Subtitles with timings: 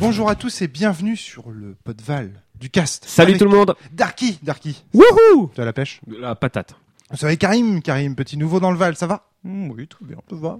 [0.00, 3.04] Bonjour à tous et bienvenue sur le Podval du cast.
[3.06, 4.82] Salut tout le monde Darky, Darky.
[4.94, 6.74] Wouhou Tu as la pêche La patate.
[7.10, 10.16] Vous savez Karim, Karim, petit nouveau dans le Val, ça va Hmm, Oui, tout bien,
[10.28, 10.58] ça va.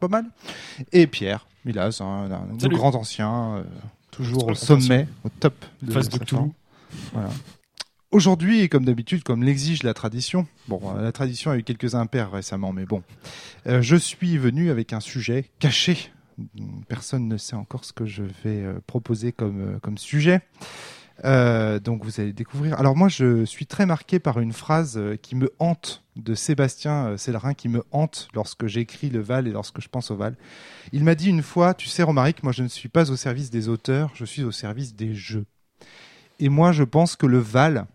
[0.00, 0.24] Pas mal.
[0.92, 3.62] Et Pierre, Milas, un, un grand ancien, euh,
[4.12, 6.52] toujours au sommet, au top de Face de Cthulhu.
[7.12, 7.30] Voilà.
[8.12, 12.70] Aujourd'hui, comme d'habitude, comme l'exige la tradition, bon, la tradition a eu quelques impairs récemment,
[12.70, 13.02] mais bon,
[13.66, 15.96] euh, je suis venu avec un sujet caché.
[16.88, 20.42] Personne ne sait encore ce que je vais euh, proposer comme, euh, comme sujet.
[21.24, 22.78] Euh, donc vous allez découvrir.
[22.78, 27.06] Alors moi, je suis très marqué par une phrase euh, qui me hante de Sébastien
[27.06, 30.36] euh, Célerin, qui me hante lorsque j'écris le Val et lorsque je pense au Val.
[30.92, 33.50] Il m'a dit une fois, tu sais Romaric, moi je ne suis pas au service
[33.50, 35.44] des auteurs, je suis au service des jeux.
[36.40, 37.86] Et moi, je pense que le Val,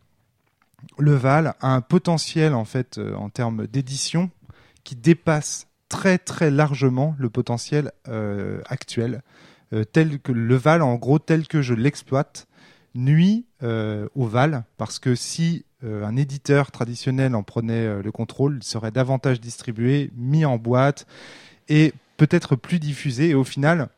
[0.97, 4.29] le Val a un potentiel en fait en termes d'édition
[4.85, 7.91] qui dépasse très très largement le potentiel
[8.69, 9.21] actuel,
[9.91, 12.46] tel que le Val, en gros, tel que je l'exploite,
[12.97, 18.11] nuit euh, au Val, parce que si euh, un éditeur traditionnel en prenait euh, le
[18.11, 21.05] contrôle, il serait davantage distribué, mis en boîte
[21.69, 23.29] et peut-être plus diffusé.
[23.29, 23.89] Et au final,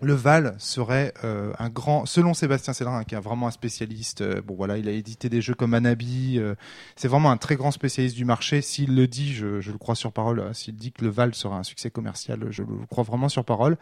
[0.00, 4.22] le Val serait euh, un grand, selon Sébastien Célerin, qui est vraiment un spécialiste.
[4.22, 6.38] euh, bon voilà, il a édité des jeux comme Anabi.
[6.38, 6.54] euh,
[6.96, 8.62] c'est vraiment un très grand spécialiste du marché.
[8.62, 10.40] S'il le dit, je, je le crois sur parole.
[10.40, 13.44] hein, S'il dit que le Val sera un succès commercial, je le crois vraiment sur
[13.44, 13.76] parole.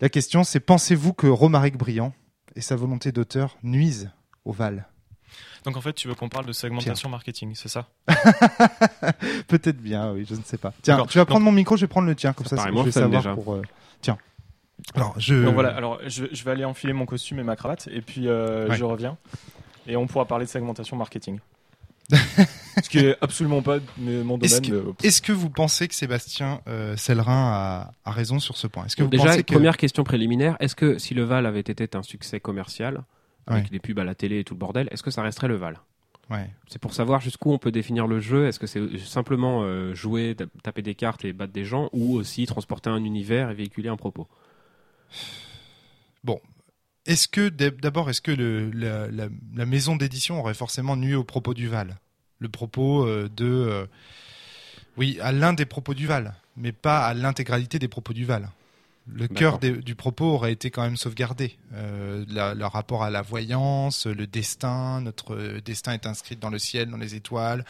[0.00, 2.12] La question, c'est pensez-vous que Romaric Briand
[2.56, 4.10] et sa volonté d'auteur nuisent
[4.44, 4.86] au Val
[5.64, 7.88] Donc en fait, tu veux qu'on parle de segmentation marketing, c'est ça?
[9.48, 10.72] Peut-être bien, oui, je ne sais pas.
[10.82, 12.82] Tiens, tu vas prendre mon micro, je vais prendre le tien, comme ça, Ça je
[12.82, 13.34] vais savoir déjà.
[13.34, 13.54] pour.
[13.54, 13.62] euh,
[14.00, 14.18] Tiens.
[14.94, 15.34] Alors, je.
[15.44, 18.26] Donc voilà, alors je, je vais aller enfiler mon costume et ma cravate, et puis
[18.28, 18.76] euh, Ouais.
[18.76, 19.16] je reviens,
[19.86, 21.38] et on pourra parler de segmentation marketing.
[22.82, 24.94] Ce qui est absolument pas mon Est-ce domaine.
[24.96, 28.86] que, est-ce que vous pensez que Sébastien euh, Célerin a, a raison sur ce point?
[28.86, 31.60] Est-ce que vous Déjà, pensez que première question préliminaire, est-ce que si le Val avait
[31.60, 33.02] été un succès commercial,
[33.46, 33.70] avec Ouais.
[33.70, 35.80] des pubs à la télé et tout le bordel, est-ce que ça resterait le Val?
[36.30, 36.48] Ouais.
[36.68, 38.46] C'est pour savoir jusqu'où on peut définir le jeu.
[38.46, 42.14] Est-ce que c'est simplement euh, jouer, ta- taper des cartes et battre des gens, ou
[42.16, 44.28] aussi transporter un univers et véhiculer un propos?
[47.04, 51.14] Est-ce que d'ab- d'abord, est-ce que le, la, la- la maison d'édition aurait forcément nuit
[51.16, 51.98] au propos du Val?
[52.42, 53.86] Le propos euh, de, euh,
[54.96, 58.50] oui, à l'un des propos du Val, mais pas à l'intégralité des propos du Val.
[59.12, 61.56] Le cœur des- du propos aurait été quand même sauvegardé.
[61.74, 66.50] Euh, la- le rapport à la voyance, le destin, notre euh, destin est inscrit dans
[66.50, 67.64] le ciel, dans les étoiles.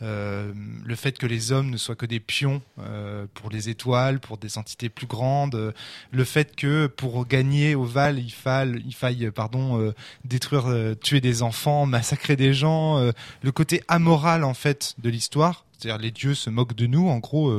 [0.00, 0.50] Euh,
[0.84, 4.38] le fait que les hommes ne soient que des pions euh, pour les étoiles, pour
[4.38, 5.74] des entités plus grandes.
[6.10, 9.92] le fait que pour gagner au Val, il faille, il faille pardon,
[10.24, 12.98] détruire, tuer des enfants, massacrer des gens.
[13.42, 17.08] le côté amoral en fait de l'histoire, c'est-à-dire les dieux se moquent de nous.
[17.08, 17.52] En gros,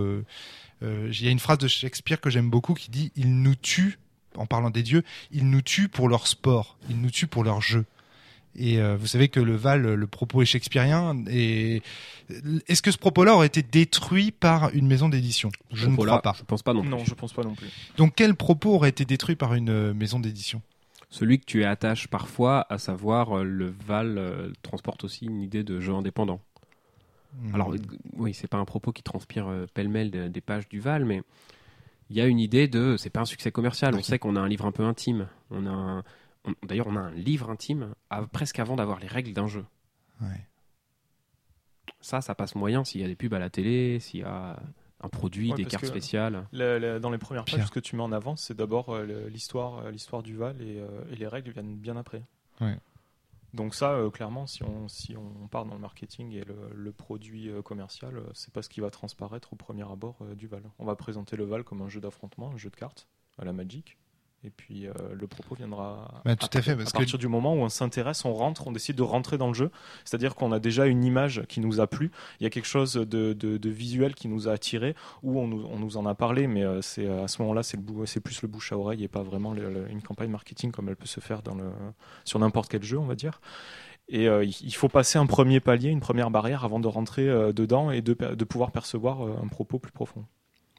[0.82, 4.00] il y a une phrase de Shakespeare que j'aime beaucoup qui dit "Ils nous tuent."
[4.36, 7.62] En parlant des dieux, ils nous tuent pour leur sport, ils nous tuent pour leur
[7.62, 7.86] jeu.
[8.56, 11.24] Et euh, vous savez que le Val, le propos est shakespearien.
[11.30, 11.82] Et
[12.68, 15.52] est-ce que ce propos-là aurait été détruit par une maison d'édition?
[15.72, 16.36] Je ne crois pas.
[16.38, 16.90] Je pense pas non plus.
[16.90, 17.68] Non, je pense pas non plus.
[17.98, 20.62] Donc quel propos aurait été détruit par une euh, maison d'édition?
[21.10, 25.64] Celui que tu attaches parfois, à savoir euh, le Val euh, transporte aussi une idée
[25.64, 26.40] de jeu indépendant.
[27.34, 27.56] Hmm.
[27.56, 27.74] Alors,
[28.18, 31.22] oui, c'est pas un propos qui transpire euh, pêle-mêle de- des pages du Val, mais
[32.10, 32.98] il y a une idée de.
[32.98, 33.94] C'est pas un succès commercial.
[33.96, 35.28] On sait qu'on a un livre un peu intime.
[35.52, 36.04] On a un-
[36.46, 39.66] on- D'ailleurs, on a un livre intime à- presque avant d'avoir les règles d'un jeu.
[40.22, 40.46] Ouais.
[42.02, 44.58] Ça, ça passe moyen s'il y a des pubs à la télé, s'il y a
[45.02, 46.46] un produit, Ouais, des cartes spéciales.
[46.52, 47.60] Le- le- dans les premières Pierre.
[47.60, 50.62] pages, ce que tu mets en avant, c'est d'abord euh, l'histoire, euh, l'histoire du Val
[50.62, 52.24] et, euh, et les règles viennent bien après.
[52.62, 52.78] Ouais.
[53.54, 57.50] Donc ça, euh, clairement, si on, si on part dans le marketing et le, produit
[57.50, 60.64] euh, commercial, euh, c'est pas ce qui va transparaître au premier abord du Val.
[60.78, 63.54] On va présenter le Val comme un jeu d'affrontement, un jeu de cartes à la
[63.54, 63.98] Magic.
[64.46, 67.56] Et puis euh, le propos viendra Bah, tout à fait, parce à partir du moment
[67.56, 69.70] où on s'intéresse, on rentre, on décide de rentrer dans le jeu.
[70.06, 72.10] C'est-à-dire qu'on a déjà une image qui nous a plu,
[72.40, 75.48] il y a quelque chose de, de- de visuel qui nous a attiré, ou on
[75.48, 77.78] nous, on nous en a parlé, mais euh, c'est à ce moment-là, c'est
[78.22, 80.96] plus le bouche à oreille et pas vraiment le- le- une campagne marketing comme elle
[80.96, 81.70] peut se faire dans le,
[82.24, 83.42] sur n'importe quel jeu, on va dire.
[84.08, 87.52] Et euh, il faut passer un premier palier, une première barrière avant de rentrer euh,
[87.52, 88.14] dedans et de,
[88.46, 90.26] pouvoir percevoir un propos plus profond.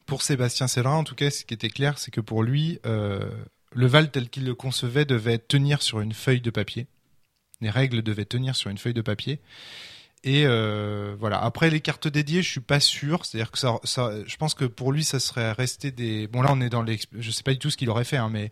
[0.06, 3.30] Pour Sébastien Célerin, en tout cas, ce qui était clair, c'est que pour lui, euh,
[3.72, 6.86] le Val tel qu'il le concevait devait tenir sur une feuille de papier.
[7.60, 9.40] Les règles devaient tenir sur une feuille de papier.
[10.22, 11.42] Et euh, voilà.
[11.42, 13.24] Après les cartes dédiées, je suis pas sûr.
[13.24, 16.26] C'est-à-dire que ça, ça, je pense que pour lui, ça serait resté des.
[16.26, 16.98] Bon là, on est dans les.
[17.18, 18.50] Je sais pas du tout ce qu'il aurait fait, hein, mais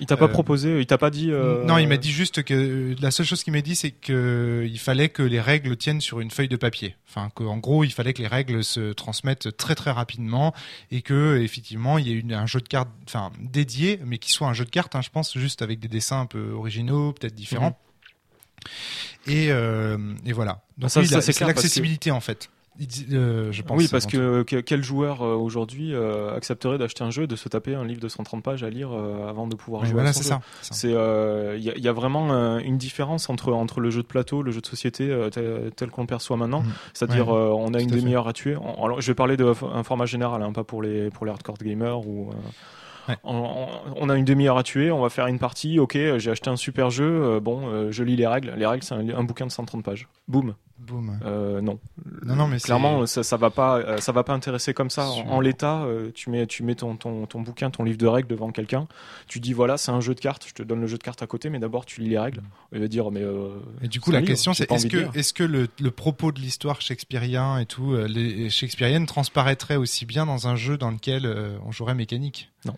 [0.00, 1.30] Il t'a pas Euh, proposé, il t'a pas dit.
[1.30, 4.66] euh, non, il m'a dit juste que la seule chose qu'il m'a dit, c'est que
[4.66, 6.96] il fallait que les règles tiennent sur une feuille de papier.
[7.06, 10.54] Enfin, qu'en gros, il fallait que les règles se transmettent très très rapidement
[10.90, 14.30] et que effectivement, il y ait une, un jeu de cartes, enfin dédié, mais qui
[14.32, 17.12] soit un jeu de cartes, hein, je pense, juste avec des dessins un peu originaux,
[17.12, 17.78] peut-être différents.
[19.26, 20.60] Et, euh, et voilà.
[20.78, 22.48] Donc Ça- c'est que- l'accessibilité en fait.
[23.12, 23.76] Euh, je pense.
[23.76, 27.36] Oui, parce que, que- quel joueur euh, aujourd'hui euh, accepterait d'acheter un jeu et de
[27.36, 30.14] se taper un livre de 130 pages à lire avant de pouvoir Oui, jouer voilà,
[30.14, 30.40] c'est ça.
[30.62, 30.92] c'est il
[31.62, 34.50] y, a- il y a vraiment une différence entre entre le jeu de plateau, le
[34.50, 36.62] jeu de société tel, tel qu'on le perçoit maintenant.
[36.62, 36.72] Mhm.
[36.94, 38.54] C'est-à-dire Ouais, on a une demi-heure à tuer.
[38.82, 42.06] Alors je vais parler d'un format général, hein, pas pour les pour les hardcore gamers
[42.06, 42.30] ou.
[43.24, 45.78] On a une demi-heure à tuer, on va faire une partie.
[45.78, 47.04] Ok, euh, j'ai acheté un super jeu.
[47.04, 48.52] euh, bon, euh, je lis les règles.
[48.56, 50.08] Les règles, c'est un, un bouquin de 130 pages.
[50.28, 50.54] Boum.
[51.24, 51.78] Euh, non.
[52.24, 55.06] Non, non, mais clairement, ça, ça va pas, euh, ça va pas intéresser comme ça.
[55.08, 58.28] En, l'état, euh, tu mets, tu mets ton, ton, ton bouquin, ton livre de règles
[58.28, 58.86] devant quelqu'un.
[59.26, 60.46] Tu dis voilà, c'est un jeu de cartes.
[60.48, 62.42] Je te donne le jeu de cartes à côté, mais d'abord tu lis les règles.
[62.72, 63.22] Il va dire mais.
[63.22, 63.50] euh,
[63.82, 66.40] Et du coup, la livre, question, c'est est-ce que, est-ce que le, le propos de
[66.40, 71.26] l'histoire shakespearien et tout, euh, les shakespearienne transparaîtrait aussi bien dans un jeu dans lequel
[71.64, 72.50] on jouerait mécanique?
[72.64, 72.74] Non.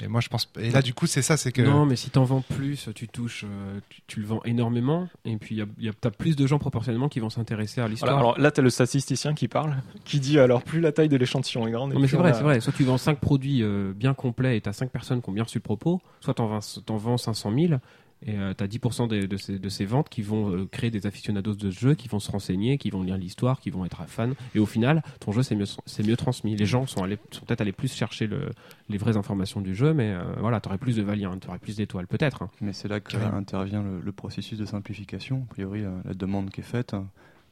[0.00, 0.50] Et moi, je pense.
[0.58, 1.62] Et là, du coup, c'est ça, c'est que.
[1.62, 5.36] Non, mais si t'en vends plus, tu touches, euh, tu, tu le vends énormément, et
[5.36, 7.80] puis il y a, il y a- t'as plus de gens proportionnellement qui vont s'intéresser
[7.80, 8.10] à l'histoire.
[8.12, 11.16] Voilà, alors là, t'as le statisticien qui parle, qui dit alors plus la taille de
[11.16, 11.94] l'échantillon est grande.
[11.94, 12.60] Non, mais c'est vrai, a- c'est vrai.
[12.60, 15.44] Soit tu vends 5 produits euh, bien complets et t'as 5 personnes qui ont bien
[15.44, 17.74] reçu le propos, soit t'en vends, t'en vends 500 000
[18.22, 21.06] et euh, t'as 10% des- de, ces, de ces ventes qui vont euh, créer des
[21.06, 24.02] aficionados de ce jeu, qui vont se renseigner, qui vont lire l'histoire, qui vont être
[24.08, 24.30] fans.
[24.54, 25.66] Et au final, ton jeu c'est mieux,
[26.04, 26.56] mieux transmis.
[26.56, 28.50] Les gens sont, allés, sont peut-être allés plus chercher le,
[28.88, 32.06] les vraies informations du jeu, mais euh, voilà, t'aurais plus de valiants, t'aurais plus d'étoiles,
[32.06, 32.42] peut-être.
[32.42, 32.50] hein.
[32.62, 33.36] Mais c'est là que Carrément.
[33.36, 35.46] intervient le, le processus de simplification.
[35.50, 36.94] A priori, la, la demande qui est faite,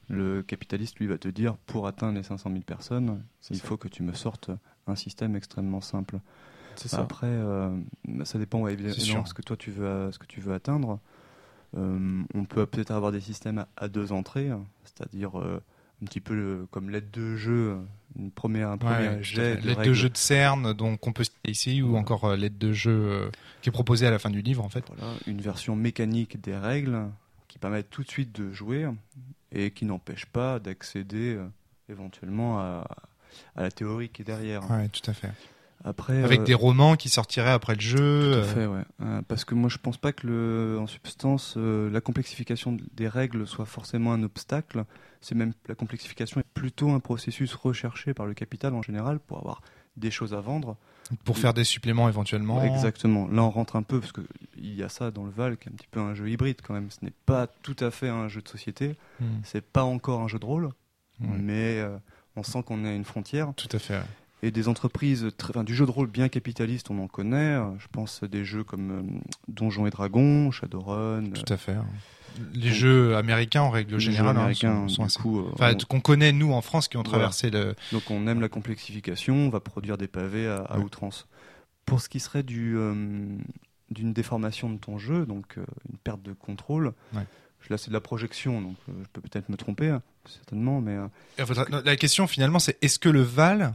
[0.09, 3.65] le capitaliste, lui, va te dire pour atteindre les 500 000 personnes, il ça.
[3.67, 4.51] faut que tu me sortes
[4.87, 6.19] un système extrêmement simple.
[6.77, 7.01] Ça.
[7.01, 7.71] Après, euh,
[8.25, 10.99] ça dépend ouais, évidemment ce que toi tu veux, euh, ce que tu veux atteindre.
[11.77, 15.63] Euh, on peut peut-être avoir des systèmes à, à deux entrées, hein, c'est-à-dire euh,
[16.03, 17.79] un petit peu le- comme l'aide de jeu,
[18.19, 21.25] une première, un premier Ouais, jet de L'aide de jeu de CERN, donc on peut
[21.25, 22.01] citer ici, ou Voilà.
[22.03, 23.31] encore l'aide de jeu
[23.63, 24.85] qui est proposée à la fin du livre, en fait.
[24.95, 27.07] Voilà, une version mécanique des règles
[27.49, 28.87] qui permet tout de suite de jouer
[29.53, 31.39] et qui n'empêche pas d'accéder
[31.89, 32.87] éventuellement à,
[33.57, 34.69] à la théorie qui est derrière.
[34.71, 35.31] Ouais, tout à fait.
[35.85, 37.97] Après, Avec euh, des romans qui sortiraient après le jeu.
[37.97, 38.83] Tout à euh, fait, ouais.
[39.01, 43.09] Euh, parce que moi, je pense pas que, le, en substance, euh, la complexification des
[43.09, 44.85] règles soit forcément un obstacle.
[45.21, 49.39] C'est même la complexification est plutôt un processus recherché par le capital en général pour
[49.39, 49.61] avoir
[49.97, 50.77] des choses à vendre.
[51.25, 52.61] pour faire des suppléments éventuellement.
[52.61, 53.29] Ouais, exactement.
[53.29, 54.23] Là, on rentre un peu parce que
[54.57, 56.61] il y a ça dans le Val qui est un petit peu un jeu hybride
[56.63, 56.91] quand même.
[56.91, 58.97] Ce n'est pas tout à fait un jeu de société.
[59.21, 59.41] Hmm.
[59.45, 60.71] C'est pas encore un jeu de rôle,
[61.21, 61.83] mais
[62.37, 63.53] on sent qu'on est à une frontière.
[63.57, 63.97] Tout à fait.
[63.97, 64.22] ouais.
[64.45, 67.57] Et des entreprises, très- enfin, du jeu de rôle bien capitaliste, on en connaît.
[67.79, 69.03] Je pense à des jeux comme euh,
[69.49, 71.31] Donjons et Dragons, Shadowrun.
[71.31, 71.77] Tout à fait.
[72.55, 75.75] Les Donc, jeux américains, en règle les générale, hein, sont, sont assez- coup, euh, Enfin,
[75.75, 77.19] on- qu'on connaît nous en France qui ont Voilà.
[77.19, 77.75] traversé le.
[77.93, 80.85] donc on aime la complexification, on va produire des pavés à, à Ouais.
[80.85, 81.29] outrance.
[81.85, 82.95] Pour ce qui serait du, euh,
[83.91, 87.27] d'une déformation de ton jeu, donc euh, une perte de contrôle, Ouais.
[87.71, 90.97] là c'est de la projection, donc euh, je peux peut-être me tromper, hein, certainement, mais
[91.85, 93.75] La question finalement, c'est est-ce que le Val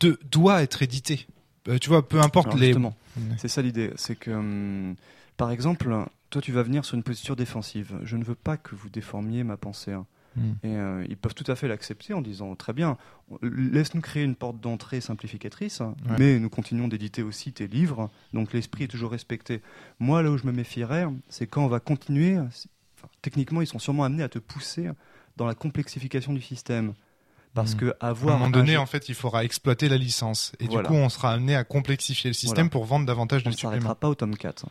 [0.00, 1.26] de- doit être édité
[1.68, 2.66] Euh, Tu vois, peu importe alors, les.
[2.68, 2.96] justement,
[3.38, 4.96] c'est ça l'idée, c'est que hum,
[5.36, 5.94] par exemple,
[6.30, 9.44] toi tu vas venir sur une posture défensive, je ne veux pas que vous déformiez
[9.44, 9.92] ma pensée.
[9.92, 10.06] hein.
[10.36, 10.52] Hmm.
[10.62, 12.96] Et euh, ils peuvent tout à fait l'accepter en disant très bien,
[13.42, 16.16] laisse-nous créer une porte d'entrée simplificatrice, hein, Ouais.
[16.18, 19.60] mais nous continuons d'éditer aussi tes livres, donc l'esprit est toujours respecté.
[19.98, 23.78] Moi, là où je me méfierais, c'est quand on va continuer, enfin, techniquement, ils sont
[23.80, 24.88] sûrement amenés à te pousser
[25.36, 26.94] dans la complexification du système.
[27.54, 27.78] Parce Hmm.
[27.78, 30.52] que À un moment un donné, jeu- en fait, il faudra exploiter la licence.
[30.60, 30.82] Et Voilà.
[30.82, 32.70] du coup, on sera amené à complexifier le système Voilà.
[32.70, 33.72] pour vendre davantage on de ne suppléments.
[33.72, 34.66] s'arrêtera pas au tome 4.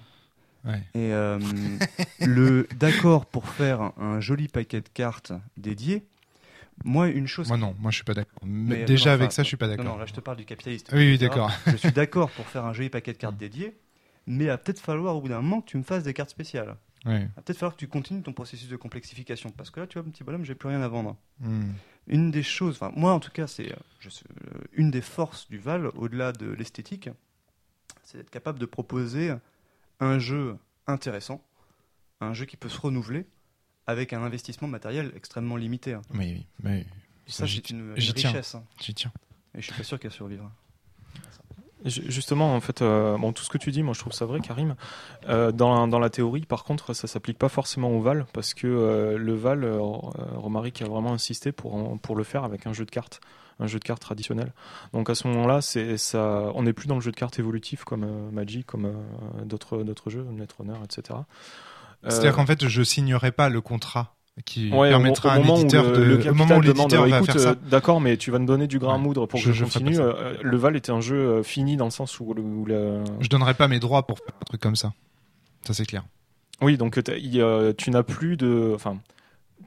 [0.66, 0.80] Ouais.
[0.94, 1.40] Et euh,
[2.22, 6.06] le d'accord pour faire un joli paquet de cartes dédié,
[6.86, 8.40] moi, une chose Moi, non, moi, je suis pas d'accord.
[8.46, 9.94] Mais, Déjà, non, avec enfin, ça, je suis pas Non, d'accord.
[9.94, 10.90] non, là je te parle du capitaliste.
[10.94, 11.52] Oui, oui, d'accord.
[11.68, 13.76] Je suis d'accord pour faire un joli paquet de cartes dédiées,
[14.28, 16.30] mais il va peut-être falloir au bout d'un moment que tu me fasses des cartes
[16.30, 16.76] spéciales.
[17.06, 17.22] Ouais.
[17.22, 19.94] Il va peut-être falloir que tu continues ton processus de complexification, parce que là, tu
[19.98, 21.16] vois, mon petit bonhomme, j'ai plus rien à vendre.
[21.40, 21.72] Hmm.
[22.08, 23.76] Une des choses, moi en tout cas, c'est euh,
[24.06, 27.10] euh, une des forces du Val, au-delà de l'esthétique,
[28.04, 29.34] c'est d'être capable de proposer
[30.00, 31.42] un jeu intéressant,
[32.20, 33.26] un jeu qui peut se renouveler,
[33.88, 35.94] avec un investissement matériel extrêmement limité.
[35.94, 36.02] hein.
[36.14, 36.86] Oui, oui,
[37.28, 38.30] ça, c'est une, une j'y tiens.
[38.32, 38.56] richesse.
[38.56, 38.64] hein.
[38.82, 39.12] J'y tiens.
[39.56, 40.52] Et je suis pas sûr qu'elle survivra.
[41.86, 44.26] Ju- Justement, en fait, euh, bon, tout ce que tu dis, moi je trouve ça
[44.26, 44.76] vrai, Karim.
[45.30, 48.68] Euh, dans, dans la théorie, par contre, ça s'applique pas forcément au Val, parce que
[48.68, 49.66] euh, le Val,
[50.36, 53.22] Romaric a vraiment insisté pour, pour le faire avec un jeu de cartes,
[53.60, 54.54] un jeu de cartes traditionnel.
[54.94, 55.60] Donc à ce moment-là,
[56.54, 58.92] on n'est plus dans le jeu de cartes évolutif comme Magic, comme
[59.46, 61.20] d'autres d'autres jeux, Netrunner, etc.
[62.08, 64.16] C'est-à-dire qu'en fait, je signerai pas le contrat
[64.46, 66.58] qui Ouais, au- permettra au, à un moment éditeur où de, le, le au moment
[66.58, 67.50] où demande, l'éditeur va écoute, faire ça.
[67.52, 70.00] euh, d'accord, mais tu vas me donner du grain à moudre pour que je continue.
[70.00, 73.04] Euh, le Val était un jeu euh, fini dans le sens où, le- où le-
[73.20, 74.94] Je donnerai pas mes droits pour faire un truc comme ça.
[75.66, 76.04] Ça c'est clair.
[76.62, 77.42] Oui, donc y
[77.78, 78.72] tu n'as plus de.
[78.76, 78.98] Enfin,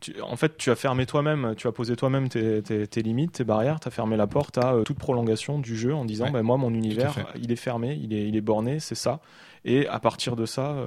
[0.01, 3.33] tu- en fait, tu as fermé toi-même, tu as posé toi-même tes, tes- tes limites,
[3.33, 6.25] tes barrières, tu as fermé la porte à euh, toute prolongation du jeu en disant
[6.27, 9.21] Ouais, ben, moi, mon univers, il est fermé, il est, il est borné, c'est ça.
[9.65, 10.87] Et à partir de ça, euh,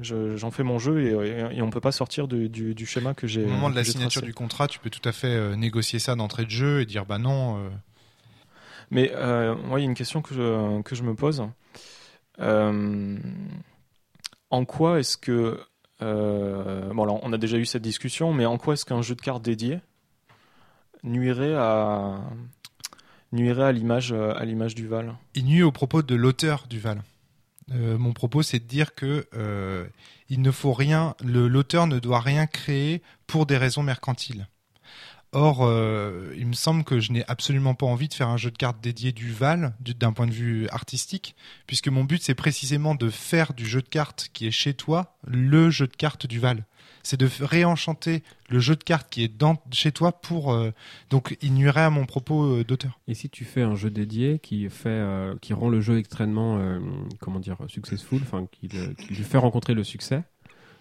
[0.00, 2.84] je- j'en fais mon jeu et, et- et on peut pas sortir du, du- du
[2.84, 3.44] schéma que j'ai.
[3.44, 4.26] Au moment de la signature tracé.
[4.26, 7.06] du contrat, tu peux tout à fait euh, négocier ça d'entrée de jeu et dire
[7.06, 7.58] bah non.
[7.58, 7.68] euh,
[8.90, 11.44] Mais euh, moi, il y a une question que je, que je me pose.
[14.50, 15.60] En quoi est-ce que.
[16.00, 19.20] bon, alors, on a déjà eu cette discussion, mais en quoi est-ce qu'un jeu de
[19.20, 19.80] cartes dédié
[21.02, 22.20] nuirait à,
[23.32, 25.14] nuirait à l'image à l'image du Val?
[25.34, 27.02] Il nuit au propos de l'auteur du Val.
[27.72, 29.86] Euh, mon propos, c'est de dire que euh,
[30.28, 34.46] il ne faut rien, l'auteur ne doit rien créer pour des raisons mercantiles.
[35.32, 38.50] Or, euh, il me semble que je n'ai absolument pas envie de faire un jeu
[38.50, 41.34] de cartes dédié du Val du- d'un point de vue artistique,
[41.66, 45.16] puisque mon but c'est précisément de faire du jeu de cartes qui est chez toi
[45.26, 46.64] le jeu de cartes du Val.
[47.02, 50.70] C'est de réenchanter le jeu de cartes qui est chez toi pour euh,
[51.10, 52.98] donc nuirait à mon propos euh, d'auteur.
[53.06, 56.58] Et si tu fais un jeu dédié qui fait, euh, qui rend le jeu extrêmement,
[57.20, 60.22] comment dire, successful, enfin qui, qui lui fait rencontrer le succès,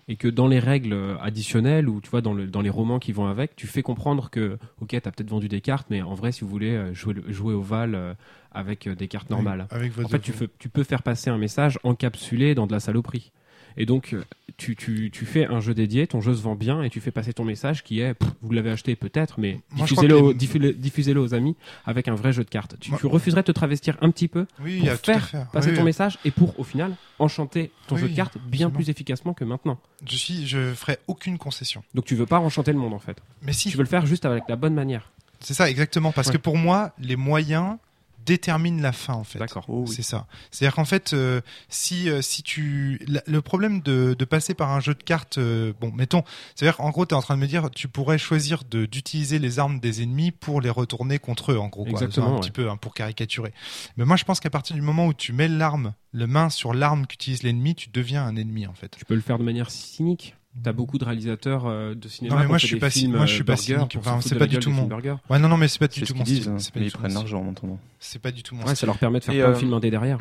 [0.07, 3.11] et que dans les règles additionnelles ou tu vois dans, le, dans les romans qui
[3.11, 6.31] vont avec, tu fais comprendre que ok, t'as peut-être vendu des cartes, mais en vrai,
[6.31, 8.13] si vous voulez euh, jouer, jouer au Val euh,
[8.51, 11.79] avec euh, des cartes normales, Avec en fait, tu, tu peux faire passer un message
[11.83, 13.31] encapsulé dans de la saloperie.
[13.77, 14.23] Et donc, euh,
[14.57, 17.11] tu, tu, tu fais un jeu dédié, ton jeu se vend bien, et tu fais
[17.11, 21.19] passer ton message qui est, pff, vous l'avez acheté peut-être, mais diffusez-le aux- les- diffusez-le
[21.19, 21.55] aux amis
[21.85, 22.75] avec un vrai jeu de cartes.
[22.79, 25.47] Tu, Moi- tu refuserais de te travestir un petit peu Oui, pour faire faire.
[25.51, 25.85] passer Oui, ton oui.
[25.87, 28.71] message et pour, au final, enchanter ton jeu de cartes bien absolument.
[28.71, 29.77] plus efficacement que maintenant?
[30.09, 31.83] Je suis, je ferai aucune concession.
[31.93, 33.17] Donc, tu veux pas enchanter le monde, en fait?
[33.41, 35.11] Mais si, Tu veux le faire juste avec la bonne manière.
[35.41, 36.33] c'est ça exactement, parce Ouais.
[36.33, 37.75] que pour moi, les moyens
[38.25, 39.39] déterminent la fin en fait.
[39.39, 39.65] D'accord.
[39.67, 39.93] Oh oui.
[39.95, 40.27] C'est ça.
[40.51, 44.71] C'est-à-dire qu'en fait, euh, si euh, si tu la- le problème de, de passer par
[44.71, 46.23] un jeu de cartes, euh, bon, mettons,
[46.55, 49.39] c'est-à-dire en gros, tu es en train de me dire, tu pourrais choisir de d'utiliser
[49.39, 51.91] les armes des ennemis pour les retourner contre eux, en gros, quoi.
[51.91, 52.39] Exactement, un ouais.
[52.39, 53.53] petit peu hein, pour caricaturer.
[53.97, 56.73] Mais moi, je pense qu'à partir du moment où tu mets l'arme, le main sur
[56.73, 58.95] l'arme qu'utilise l'ennemi, tu deviens un ennemi en fait.
[58.97, 60.35] Tu peux le faire de manière cynique.
[60.63, 62.35] T'as beaucoup de réalisateurs euh, de cinéma.
[62.35, 63.97] Non, mais moi, je suis pas films, moi, je suis euh, pas cynique.
[63.99, 64.87] Enfin, se c'est de pas du tout mon-.
[65.29, 66.51] Ouais, non, non, mais c'est pas du tout ce mon disent, style.
[66.51, 67.79] hein, C'est pas mais du ils prennent l'argent en attendant.
[67.99, 68.77] C'est pas du tout mon Ouais, style.
[68.77, 70.17] ça leur permet de faire Et, plein de euh, films indés derrière.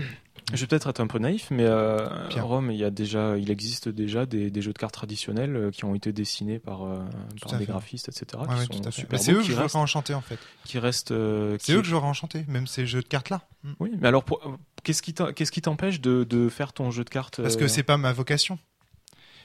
[0.53, 2.47] Je vais peut-être être un peu naïf, mais euh, Pierre.
[2.47, 5.71] Rome, il y a déjà, il existe déjà des, des jeux de cartes traditionnels euh,
[5.71, 6.99] qui ont été dessinés par, euh,
[7.51, 7.71] à des fait.
[7.73, 8.27] graphistes, etc.
[8.43, 10.39] Ouais, ouais, à Bah, c'est eux que je restent, enchanter en fait.
[10.65, 13.41] qui restent, euh, C'est eux que j'aurais enchanté, même ces jeux de cartes là.
[13.81, 14.25] Oui, mais alors,
[14.83, 17.61] qu'est-ce qui t'en- qu'est-ce qui t'empêche de, de faire ton jeu de cartes Parce euh,
[17.61, 18.59] que c'est pas ma vocation.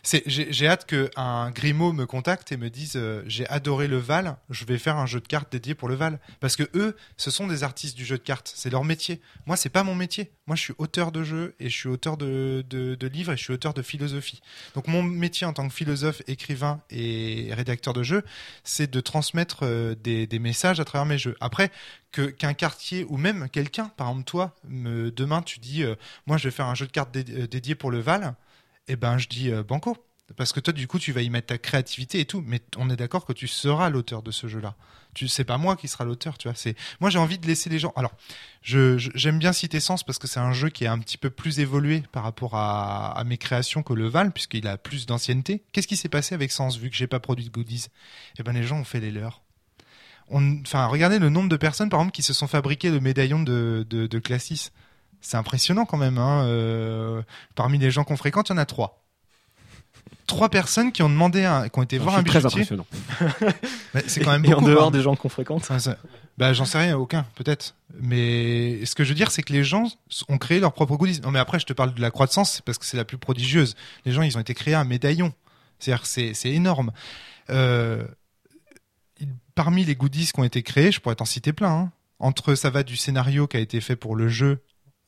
[0.03, 4.38] J'ai, hâte que un Grimaud me contacte et me dise euh, j'ai adoré le Val,
[4.50, 6.20] je vais faire un jeu de cartes dédié pour le Val.
[6.39, 9.22] Parce que eux, ce sont des artistes du jeu de cartes, c'est leur métier.
[9.46, 10.32] Moi, c'est pas mon métier.
[10.48, 12.65] Moi, je suis auteur de jeux et je suis auteur de,
[13.12, 14.41] livres et je suis auteur de philosophie.
[14.74, 18.24] Donc mon métier en tant que philosophe, écrivain et rédacteur de jeux,
[18.63, 21.36] c'est de transmettre euh, des, messages à travers mes jeux.
[21.39, 21.72] Après,
[22.12, 26.46] qu'un quartier ou même quelqu'un, par exemple toi, me, demain tu dis euh, moi je
[26.46, 28.36] vais faire un jeu de cartes dé- dédié pour le Val,
[28.89, 29.98] eh ben je dis euh, banco.
[30.38, 32.43] Parce que toi, du coup, tu vas y mettre ta créativité et tout.
[32.46, 34.75] Mais on est d'accord que tu seras l'auteur de ce jeu-là.
[35.15, 36.55] Tu c'est pas moi qui sera l'auteur, tu vois.
[36.55, 37.93] C'est moi, j'ai envie de laisser les gens.
[37.96, 38.13] Alors,
[38.62, 41.17] je je- j'aime bien citer Sens parce que c'est un jeu qui est un petit
[41.17, 45.63] peu plus évolué par rapport à, mes créations que le Val, puisqu'il a plus d'ancienneté.
[45.72, 47.88] Qu'est-ce qui s'est passé avec Sens vu que j'ai pas produit de goodies?
[48.38, 49.41] Eh ben, les gens ont fait les leurs.
[50.27, 53.41] On, enfin, regardez le nombre de personnes, par exemple, qui se sont fabriquées le médaillon
[53.41, 54.69] de, de Classis.
[55.22, 56.18] C'est impressionnant quand même.
[56.18, 56.46] Hein.
[56.46, 57.22] euh,
[57.56, 59.04] parmi les gens qu'on fréquente, il y en a trois.
[60.28, 62.62] Trois personnes qui ont demandé, un, qui ont été voir un très bijoutier.
[62.62, 62.86] impressionnant.
[64.08, 64.70] C'est quand même Et en beaucoup.
[64.70, 64.92] dehors hein.
[64.92, 65.70] des gens qu'on fréquente
[66.38, 67.76] Bah, j'en sais rien, aucun, peut-être.
[68.00, 69.86] Mais ce que je veux dire, c'est que les gens
[70.30, 71.20] ont créé leur propre goodies.
[71.22, 72.96] Non, mais après, je te parle de la croix de sens, c'est parce que c'est
[72.98, 73.76] la plus prodigieuse.
[74.06, 75.34] Les gens, ils ont été créés un médaillon.
[75.80, 76.92] C'est-à-dire, c'est, c'est énorme.
[77.50, 78.06] Euh,
[79.56, 81.72] parmi les goodies qui ont été créés, je pourrais t'en citer plein.
[81.72, 81.92] hein.
[82.20, 84.62] Entre, ça va du scénario qui a été fait pour le jeu,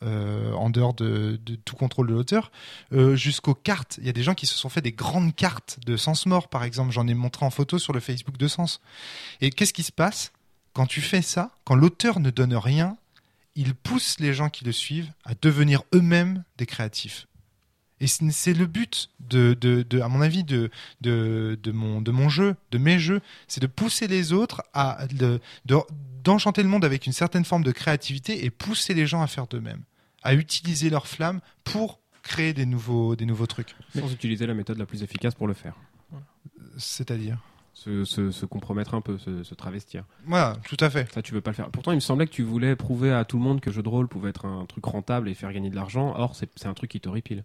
[0.03, 2.51] euh, en dehors de, tout contrôle de l'auteur,
[2.93, 3.97] euh, jusqu'aux cartes.
[3.99, 6.47] Il y a des gens qui se sont fait des grandes cartes de Sens Mort,
[6.49, 6.91] par exemple.
[6.91, 8.81] J'en ai montré en photo sur le Facebook de Sens.
[9.41, 10.31] Et qu'est-ce qui se passe
[10.73, 12.97] quand tu fais ça, quand l'auteur ne donne rien
[13.57, 17.27] il pousse les gens qui le suivent à devenir eux-mêmes des créatifs.
[17.99, 20.71] Et c'est le but à mon avis, de,
[21.73, 25.77] mon, de mon jeu, de mes jeux, c'est de pousser les autres à de- de-
[26.23, 29.47] d'enchanter le monde avec une certaine forme de créativité et pousser les gens à faire
[29.47, 29.81] d'eux-mêmes,
[30.23, 33.75] à utiliser leur flamme pour créer des nouveaux, des nouveaux trucs.
[33.97, 35.75] Sans utiliser la méthode la plus efficace pour le faire.
[36.77, 37.37] C'est-à-dire.
[37.73, 40.03] Se, se- se compromettre un peu, se, se travestir.
[40.25, 41.11] Voilà, tout à fait.
[41.13, 41.69] Ça, tu veux pas le faire.
[41.71, 43.89] Pourtant, il me semblait que tu voulais prouver à tout le monde que jeu de
[43.89, 46.13] rôle pouvait être un truc rentable et faire gagner de l'argent.
[46.17, 47.43] Or, c'est un truc qui t'horripile.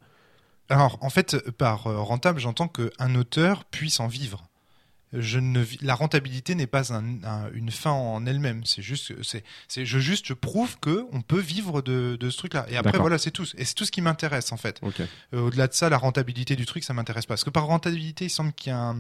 [0.69, 4.49] Alors, en fait, par euh, rentable, j'entends qu'un auteur puisse en vivre.
[5.13, 8.65] Je ne la rentabilité n'est pas un- un- une fin en elle-même.
[8.65, 12.37] C'est juste, c'est, c'est, je juste, je prouve que on peut vivre de, de ce
[12.39, 12.67] truc-là.
[12.69, 13.47] Et après, voilà, c'est tout.
[13.57, 14.81] Et c'est tout ce qui m'intéresse en fait.
[15.33, 17.35] Euh, au-delà de ça, la rentabilité du truc, ça m'intéresse pas.
[17.35, 18.97] Parce que par rentabilité, il semble qu'il y a un,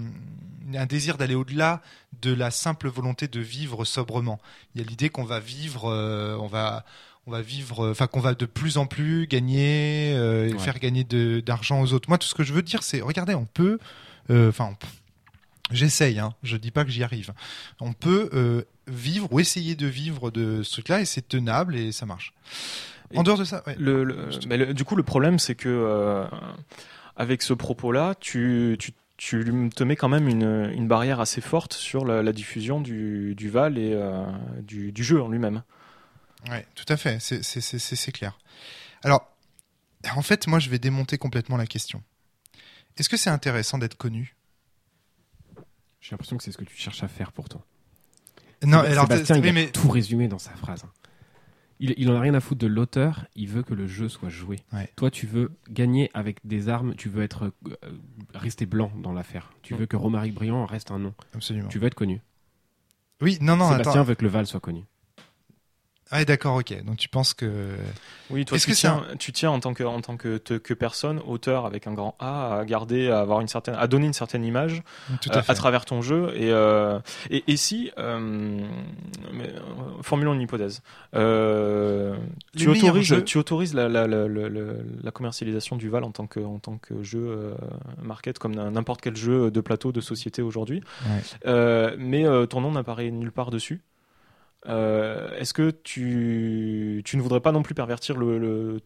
[0.74, 1.82] un désir d'aller au-delà
[2.22, 4.40] de la simple volonté de vivre sobrement.
[4.74, 6.84] Il y a l'idée qu'on va vivre, euh, on va,
[7.26, 10.58] on va vivre, euh, enfin qu'on va de plus en plus gagner, euh, Ouais.
[10.60, 12.08] faire gagner d'argent aux autres.
[12.08, 13.78] Moi, tout ce que je veux dire, c'est, regardez, on peut,
[14.30, 14.76] enfin,
[15.70, 17.32] j'essaye, hein, je dis pas que j'y arrive.
[17.80, 21.92] On peut euh, vivre ou essayer de vivre de ce truc-là et c'est tenable et
[21.92, 22.32] ça marche.
[23.14, 23.76] En Et dehors de ça, ouais.
[23.78, 26.26] Le, le- mais le- du coup, le problème, c'est que euh,
[27.16, 31.72] avec ce propos-là, tu, tu, tu te mets quand même une, une barrière assez forte
[31.72, 34.24] sur la, la diffusion du, du Val et euh,
[34.62, 35.62] du, du jeu en lui-même.
[36.48, 38.38] Ouais, tout à fait, c'est clair.
[39.02, 39.28] Alors,
[40.14, 42.02] en fait, moi, je vais démonter complètement la question.
[42.98, 44.35] Est-ce que c'est intéressant d'être connu?
[46.06, 47.60] J'ai l'impression que c'est ce que tu cherches à faire pourtant.
[48.64, 50.84] Non, alors, Sébastien, il a mais tout résumé dans sa phrase.
[50.84, 50.90] hein.
[51.80, 54.28] Il, il en a rien à foutre de l'auteur, il veut que le jeu soit
[54.28, 54.60] joué.
[54.72, 54.88] Ouais.
[54.94, 57.74] Toi, tu veux gagner avec des armes, tu veux être euh,
[58.34, 59.50] rester blanc dans l'affaire.
[59.62, 61.12] Tu veux que Romaric Briand reste un nom.
[61.34, 61.68] absolument.
[61.68, 62.22] Tu veux être connu.
[63.20, 64.04] Oui, non, non, Sébastien attends.
[64.04, 64.84] veut que le Val soit connu.
[66.12, 66.84] Ah, d'accord, ok.
[66.84, 67.74] Donc, tu penses que.
[68.30, 70.72] Oui, toi, tu que tiens, tu tiens en tant que, en tant que, te- que
[70.72, 74.12] personne, auteur avec un grand A, à garder, à avoir une certaine, à donner une
[74.12, 74.82] certaine image
[75.20, 76.30] Tout euh, à travers ton jeu.
[76.36, 78.60] Et, euh, et, et si, euh,
[79.32, 79.52] mais,
[80.02, 80.80] formulons une hypothèse,
[82.56, 84.60] tu autorises, jeux- tu autorises la, la, la, la, la-
[85.02, 87.52] la commercialisation du Val en tant que, en tant que jeu
[88.02, 90.82] market comme n'importe quel jeu de plateau de société aujourd'hui.
[91.44, 91.96] Ouais.
[91.98, 93.80] Mais ton nom n'apparaît nulle part dessus.
[94.68, 98.80] Euh, Est-ce que tu, tu ne voudrais pas non plus pervertir le, le-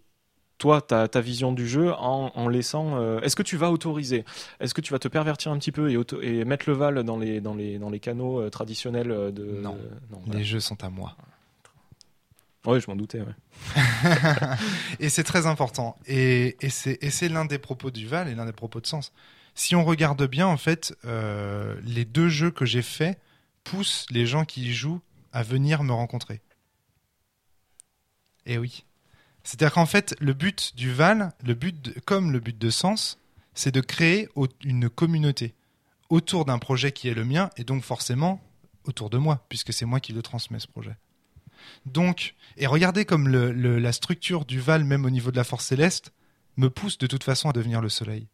[0.59, 4.25] toi ta, ta vision du jeu en, en laissant euh, Est-ce que tu vas autoriser?
[4.61, 7.03] Est-ce que tu vas te pervertir un petit peu et, auto- et mettre le Val
[7.03, 9.79] dans les dans les dans les canaux euh, traditionnels de Non.
[10.11, 10.39] voilà.
[10.39, 11.17] Les jeux sont à moi.
[12.67, 13.21] Ouais, je m'en doutais.
[13.23, 13.35] ouais.
[15.01, 15.97] et c'est très important.
[16.07, 18.87] Et, et c'est et c'est l'un des propos du Val et l'un des propos de
[18.87, 19.13] Sens.
[19.55, 20.95] Si on regarde bien, en fait,
[21.85, 23.19] les deux jeux que j'ai faits
[23.65, 25.01] poussent les gens qui y jouent
[25.33, 26.41] à venir me rencontrer.
[28.47, 28.85] Et oui.
[29.43, 33.19] C'est-à-dire qu'en fait, le but du Val, le but comme le but de Sens,
[33.55, 34.29] c'est de créer
[34.65, 35.55] une communauté
[36.09, 38.43] autour d'un projet qui est le mien et donc forcément
[38.85, 40.97] autour de moi, puisque c'est moi qui le transmets ce projet.
[41.87, 46.13] Donc, et regardez comme la structure du Val, même au niveau de la force céleste,
[46.57, 48.29] me pousse de toute façon à devenir le soleil.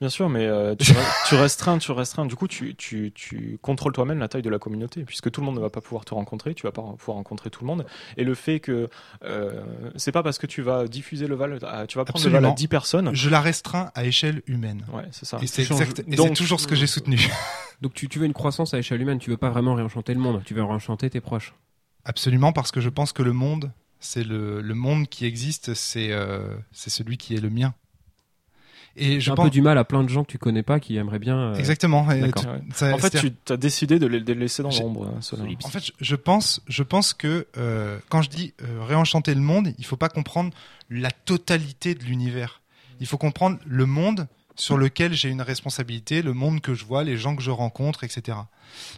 [0.00, 2.26] Bien sûr, mais euh, tu, re- tu restreins, tu restreins.
[2.26, 5.46] Du coup, tu, tu, tu contrôles toi-même la taille de la communauté, puisque tout le
[5.46, 7.86] monde ne va pas pouvoir te rencontrer, tu vas pas pouvoir rencontrer tout le monde.
[8.16, 8.88] Et le fait que
[9.24, 9.62] euh,
[9.96, 12.44] c'est pas parce que tu vas diffuser le Val, à- tu vas prendre le Val
[12.44, 12.54] à Absolument.
[12.54, 13.14] 10 personnes.
[13.14, 14.84] Je la restreins à échelle humaine.
[14.92, 15.38] Ouais, c'est ça.
[15.42, 15.64] Et c'est
[16.34, 17.18] toujours ce que j'ai soutenu.
[17.80, 20.20] Donc tu, tu veux une croissance à échelle humaine, tu veux pas vraiment réenchanter le
[20.20, 21.52] monde, tu veux réenchanter tes proches.
[22.04, 26.12] Absolument, parce que je pense que le monde, c'est le, le monde qui existe, c'est
[26.12, 27.74] euh, c'est celui qui est le mien.
[28.96, 30.78] Et J'ai un pense peu du mal à plein de gens que tu connais pas
[30.80, 31.36] qui aimeraient bien.
[31.36, 32.10] euh, exactement.
[32.12, 33.10] et tu- ça- En fait,
[33.46, 35.06] tu as décidé de les, de les laisser dans l'ombre.
[35.06, 35.20] hein.
[35.64, 39.40] En fait, je- je pense, je pense que euh, quand je dis euh, réenchanter le
[39.40, 40.52] monde, il faut pas comprendre
[40.90, 42.60] la totalité de l'univers.
[43.00, 47.02] Il faut comprendre le monde sur lequel j'ai une responsabilité, le monde que je vois,
[47.04, 48.38] les gens que je rencontre, etc.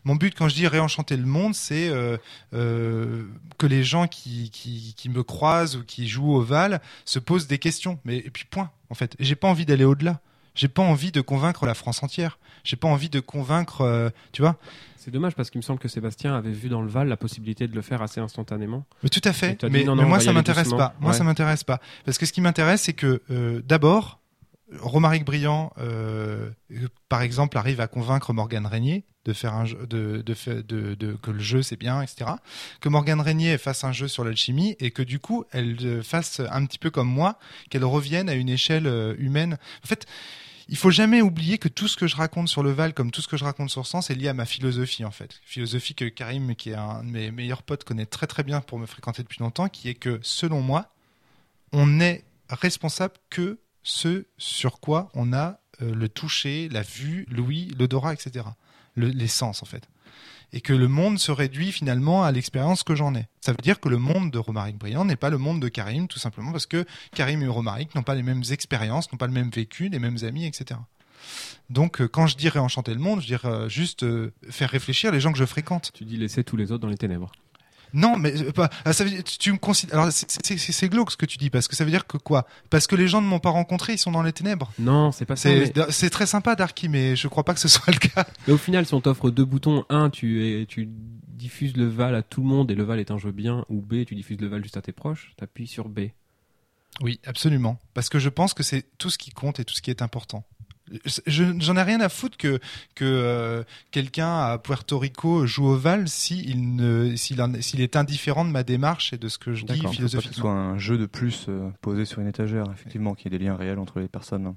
[0.05, 2.16] Mon but, quand je dis réenchanter le monde, c'est euh,
[2.55, 3.25] euh,
[3.59, 7.47] que les gens qui, qui, qui me croisent ou qui jouent au Val se posent
[7.47, 7.99] des questions.
[8.05, 8.71] Mais et puis point.
[8.90, 10.21] En fait, j'ai pas envie d'aller au-delà.
[10.55, 12.38] J'ai pas envie de convaincre la France entière.
[12.64, 14.57] J'ai pas envie de convaincre, euh, tu vois.
[14.97, 17.69] C'est dommage parce qu'il me semble que Sébastien avait vu dans le Val la possibilité
[17.69, 18.85] de le faire assez instantanément.
[19.03, 19.62] Mais tout à fait.
[19.64, 20.95] Mais, non, non, moi, ça m'intéresse pas.
[21.01, 21.16] Moi, Ouais.
[21.16, 21.81] ça m'intéresse pas.
[22.05, 23.23] Parce que ce qui m'intéresse, c'est que
[23.66, 24.19] d'abord,
[24.72, 29.87] Romaric Briand, euh, euh, par exemple, arrive à convaincre Morgane Régnier de faire un jeu,
[29.87, 30.22] de,
[31.22, 32.33] que le jeu c'est bien, etc.
[32.81, 36.40] Que Morgane Régnier fasse un jeu sur l'alchimie et que du coup, elle euh, fasse
[36.50, 37.38] un petit peu comme moi,
[37.70, 38.87] qu'elle revienne à une échelle
[39.18, 39.59] humaine.
[39.85, 40.07] En fait,
[40.68, 43.22] il faut jamais oublier que tout ce que je raconte sur le Val, comme tout
[43.22, 45.40] ce que je raconte sur Sens, est lié à ma philosophie en fait.
[45.44, 48.81] Philosophie que Karim, qui est un de mes meilleurs potes, connaît très très bien pour
[48.81, 50.92] me fréquenter depuis longtemps, qui est que selon moi,
[51.72, 57.72] on n'est responsable que ce sur quoi on a euh, le toucher, la vue, l'ouïe,
[57.79, 58.44] l'odorat, etc.
[58.94, 59.88] Le, les sens en fait.
[60.53, 63.27] Et que le monde se réduit finalement à l'expérience que j'en ai.
[63.40, 66.09] Ça veut dire que le monde de Romaric Briand n'est pas le monde de Karim,
[66.09, 69.33] tout simplement parce que Karim et Romaric n'ont pas les mêmes expériences, n'ont pas le
[69.33, 70.81] même vécu, les mêmes amis, etc.
[71.70, 74.05] Donc euh, quand je dis réenchanter le monde, je dirais euh, juste
[74.51, 75.92] faire réfléchir les gens que je fréquente.
[75.94, 77.31] Tu dis laisser tous les autres dans les ténèbres.
[77.92, 78.70] Non, mais euh, pas.
[78.85, 79.99] ah, ça veut dire, tu, tu me considères.
[80.01, 82.46] Alors c'est- glauque ce que tu dis parce que ça veut dire que quoi?
[82.70, 84.72] Parce que les gens ne m'ont pas rencontré, ils sont dans les ténèbres.
[84.79, 85.49] Non, c'est pas ça.
[85.49, 88.27] C'est Mais, c'est très sympa Darky, mais je crois pas que ce soit le cas.
[88.46, 92.14] mais au final, si on t'offre deux boutons, un, tu, es, tu diffuses le Val
[92.14, 94.40] à tout le monde et le Val est un jeu bien, ou B, tu diffuses
[94.40, 96.09] le Val juste à tes proches, t'appuies sur B.
[97.03, 97.79] Oui, absolument.
[97.94, 100.01] Parce que je pense que c'est tout ce qui compte et tout ce qui est
[100.03, 100.44] important.
[101.27, 102.61] Je- J'en ai rien à foutre que
[102.94, 109.12] que euh, quelqu'un à Puerto Rico joue au Val s'il est indifférent de ma démarche
[109.12, 110.42] et de ce que je dis pas que ce philosophiquement.
[110.42, 113.44] soit un jeu de plus euh, posé sur une étagère, effectivement, qu'il y ait des
[113.44, 114.55] liens réels entre les personnes.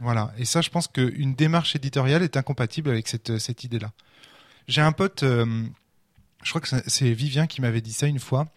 [0.00, 0.32] Voilà.
[0.38, 3.90] Et ça, je pense qu'une démarche éditoriale est incompatible avec cette, cette idée-là.
[4.68, 5.64] J'ai un pote, euh,
[6.42, 8.48] je crois que c'est- Vivien qui m'avait dit ça une fois.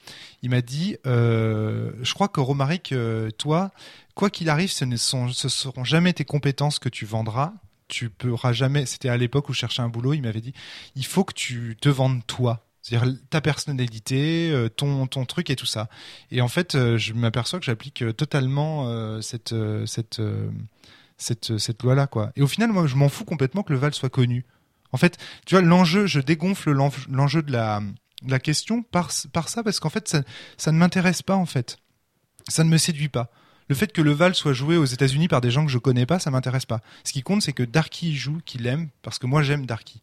[0.43, 3.71] Il m'a dit, euh, je crois que Romaric, euh, toi,
[4.15, 7.53] quoi qu'il arrive, ce ne sont, seront jamais tes compétences que tu vendras.
[7.87, 8.85] Tu pourras jamais.
[8.85, 10.13] C'était à l'époque où je cherchais un boulot.
[10.13, 10.53] Il m'avait dit,
[10.95, 12.65] il faut que tu te vendes toi.
[12.81, 15.89] C'est-à-dire ta personnalité, euh, ton, ton truc et tout ça.
[16.31, 19.53] Et en fait, je m'aperçois que j'applique totalement cette,
[19.85, 20.21] cette,
[21.17, 22.07] cette, cette loi-là.
[22.35, 24.45] Et au final, moi, je m'en fous complètement que le Val soit connu.
[24.91, 27.81] En fait, tu vois, l'enjeu, je dégonfle l'en- l'enjeu de la,
[28.39, 30.21] question par, ça, parce qu'en fait, ça,
[30.57, 31.77] ça ne m'intéresse pas, en fait.
[32.47, 33.31] Ça ne me séduit pas.
[33.69, 36.05] Le fait que le Val soit joué aux États-Unis par des gens que je connais
[36.05, 36.81] pas, ça m'intéresse pas.
[37.05, 40.01] Ce qui compte, c'est que Darky joue, qu'il aime, parce que moi, j'aime Darky.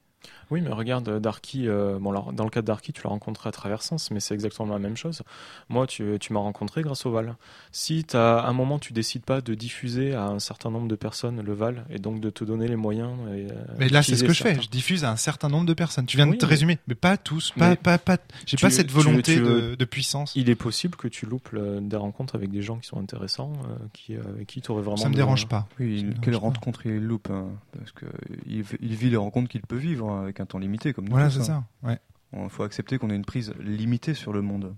[0.51, 3.49] Oui, mais regarde, Darky, euh, bon, alors, dans le cas de Darky, tu l'as rencontré
[3.49, 5.23] à travers Sens, mais c'est exactement la même chose.
[5.69, 7.37] Moi, tu, tu m'as rencontré grâce au Val.
[7.71, 11.43] Si à un moment, tu décides pas de diffuser à un certain nombre de personnes
[11.43, 13.11] le Val, et donc de te donner les moyens.
[13.35, 14.61] Et, euh, Mais là, c'est ce que je fais.
[14.61, 16.07] Je diffuse à un certain nombre de personnes.
[16.07, 17.51] Tu viens Oui, de te mais- résumer, mais pas à tous.
[17.57, 18.17] Pas, Mais pas, pas.
[18.47, 20.33] J'ai pas cette volonté tu- de, de puissance.
[20.35, 23.53] Il est possible que tu loupes le- des rencontres avec des gens qui sont intéressants,
[23.69, 24.97] euh, qui, euh, avec qui tu aurais vraiment.
[24.97, 25.69] Ça me de- dérange pas.
[25.79, 28.07] Oui, quelle rencontre il loupe hein, Parce que
[28.47, 31.31] il, il vit les rencontres qu'il peut vivre avec un temps limité, comme nous Voilà,
[31.31, 31.65] c'est hein.
[31.83, 31.89] ça.
[31.89, 31.99] Ouais.
[32.33, 34.75] Il faut accepter qu'on ait une prise limitée sur le monde.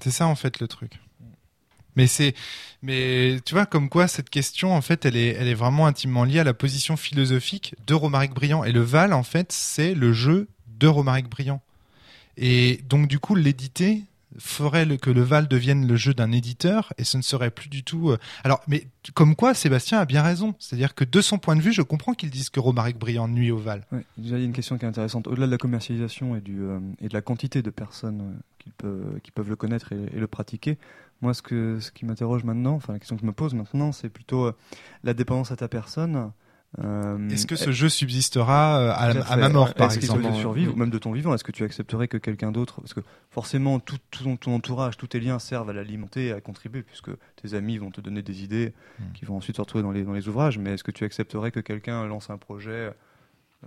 [0.00, 1.00] C'est ça en fait le truc.
[1.96, 2.34] Mais c'est,
[2.80, 6.22] mais tu vois comme quoi cette question en fait elle est, elle est vraiment intimement
[6.22, 10.12] liée à la position philosophique de Romaric Briand et le Val en fait c'est le
[10.12, 11.60] jeu de Romaric Briand.
[12.36, 14.04] Et donc du coup l'éditer
[14.38, 17.82] ferait que le Val devienne le jeu d'un éditeur et ce ne serait plus du
[17.82, 18.10] tout.
[18.10, 21.62] euh, Alors mais comme quoi Sébastien a bien raison, c'est-à-dire que de son point de
[21.62, 23.86] vue je comprends qu'il dise que Romaric Briand nuit au Val.
[23.92, 25.26] Ouais, déjà, il y a une question qui est intéressante.
[25.26, 28.70] Au-delà de la commercialisation et, du, euh, et de la quantité de personnes euh, qui,
[28.70, 30.78] peuvent, qui peuvent le connaître et, le pratiquer,
[31.20, 33.92] moi, ce, que, ce qui m'interroge maintenant, enfin, la question que je me pose maintenant,
[33.92, 34.52] c'est plutôt
[35.02, 36.30] la dépendance à ta personne.
[36.78, 40.90] Euh, Est-ce que ce jeu subsistera euh, à, ma mort par exemple survivre, ou même
[40.90, 43.00] de ton vivant Est-ce que tu accepterais que quelqu'un d'autre, parce que
[43.30, 46.82] forcément tout, tout ton, ton entourage, tous tes liens servent à l'alimenter, et à contribuer,
[46.82, 49.12] puisque tes amis vont te donner des idées Hmm.
[49.14, 50.58] qui vont ensuite se retrouver dans les, dans les ouvrages.
[50.58, 52.92] Mais est-ce que tu accepterais que quelqu'un lance un projet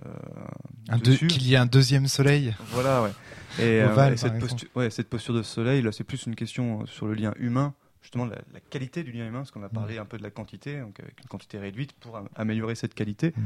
[0.04, 2.54] euh, Qu'il y ait un deuxième soleil.
[2.70, 3.10] Voilà, ouais.
[3.58, 4.34] Et, euh, cette,
[4.74, 8.26] ouais, cette posture de soleil, là, c'est plus une question sur le lien humain, justement
[8.26, 10.80] la, la qualité du lien humain, parce qu'on a parlé un peu de la quantité,
[10.80, 13.32] donc avec une quantité réduite pour am- améliorer cette qualité.
[13.36, 13.42] Mm.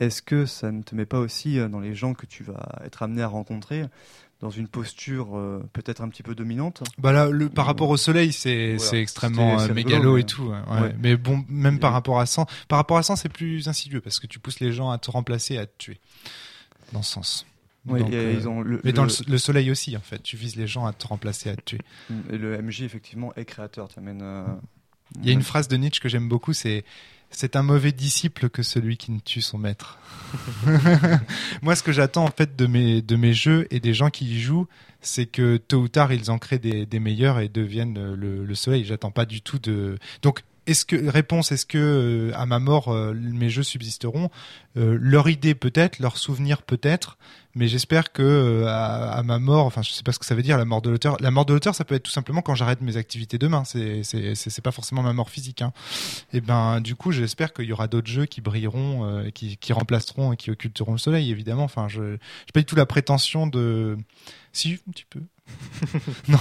[0.00, 2.80] Est-ce que ça ne te met pas aussi euh, dans les gens que tu vas
[2.84, 3.84] être amené à rencontrer
[4.40, 6.82] dans une posture euh, peut-être un petit peu dominante?
[6.98, 8.98] Bah là, le, par rapport au soleil, c'est Voilà.
[8.98, 10.44] extrêmement euh, mégalo et tout.
[10.48, 10.80] ouais, ouais.
[10.80, 10.96] Ouais.
[10.98, 14.18] Mais bon, même par rapport à 100, par rapport à 100, c'est plus insidieux parce
[14.18, 16.00] que tu pousses les gens à te remplacer, à te tuer.
[16.92, 17.46] Dans ce sens.
[17.84, 20.36] Donc, euh, ils ont le, mais dans le- le, le soleil aussi, en fait, tu
[20.36, 21.80] vises les gens à te remplacer, à te tuer.
[22.30, 23.88] et le MJ effectivement est créateur.
[23.96, 24.44] Amènes, euh,
[25.20, 26.84] Il y a une phrase de Nietzsche que j'aime beaucoup, c'est
[27.34, 29.98] c'est un mauvais disciple que celui qui ne tue son maître.
[31.62, 34.26] Moi, ce que j'attends en fait de mes de mes jeux et des gens qui
[34.26, 34.66] y jouent,
[35.00, 38.44] c'est que tôt ou tard ils en créent des, des meilleurs et deviennent euh, le,
[38.44, 38.84] le soleil.
[38.84, 39.98] J'attends pas du tout de.
[40.22, 44.30] Donc, est-ce que réponse, est-ce que euh, à ma mort euh, mes jeux subsisteront?
[44.76, 47.18] Euh, Leur idée peut-être, leur souvenir peut-être,
[47.54, 50.56] mais j'espère que à, ma mort, enfin je sais pas ce que ça veut dire
[50.56, 51.16] la mort de l'auteur.
[51.20, 53.64] La mort de l'auteur, ça peut être tout simplement quand j'arrête mes activités demain.
[53.64, 55.62] C'est c'est c'est pas forcément ma mort physique.
[55.62, 55.72] Hein.
[56.32, 60.32] Et ben du coup, j'espère qu'il y aura d'autres jeux qui brilleront, qui qui remplaceront
[60.32, 61.64] et qui occulteront le soleil évidemment.
[61.64, 63.98] Enfin, je j'ai pas du tout la prétention de
[64.52, 65.20] si un petit peu.
[66.28, 66.38] non,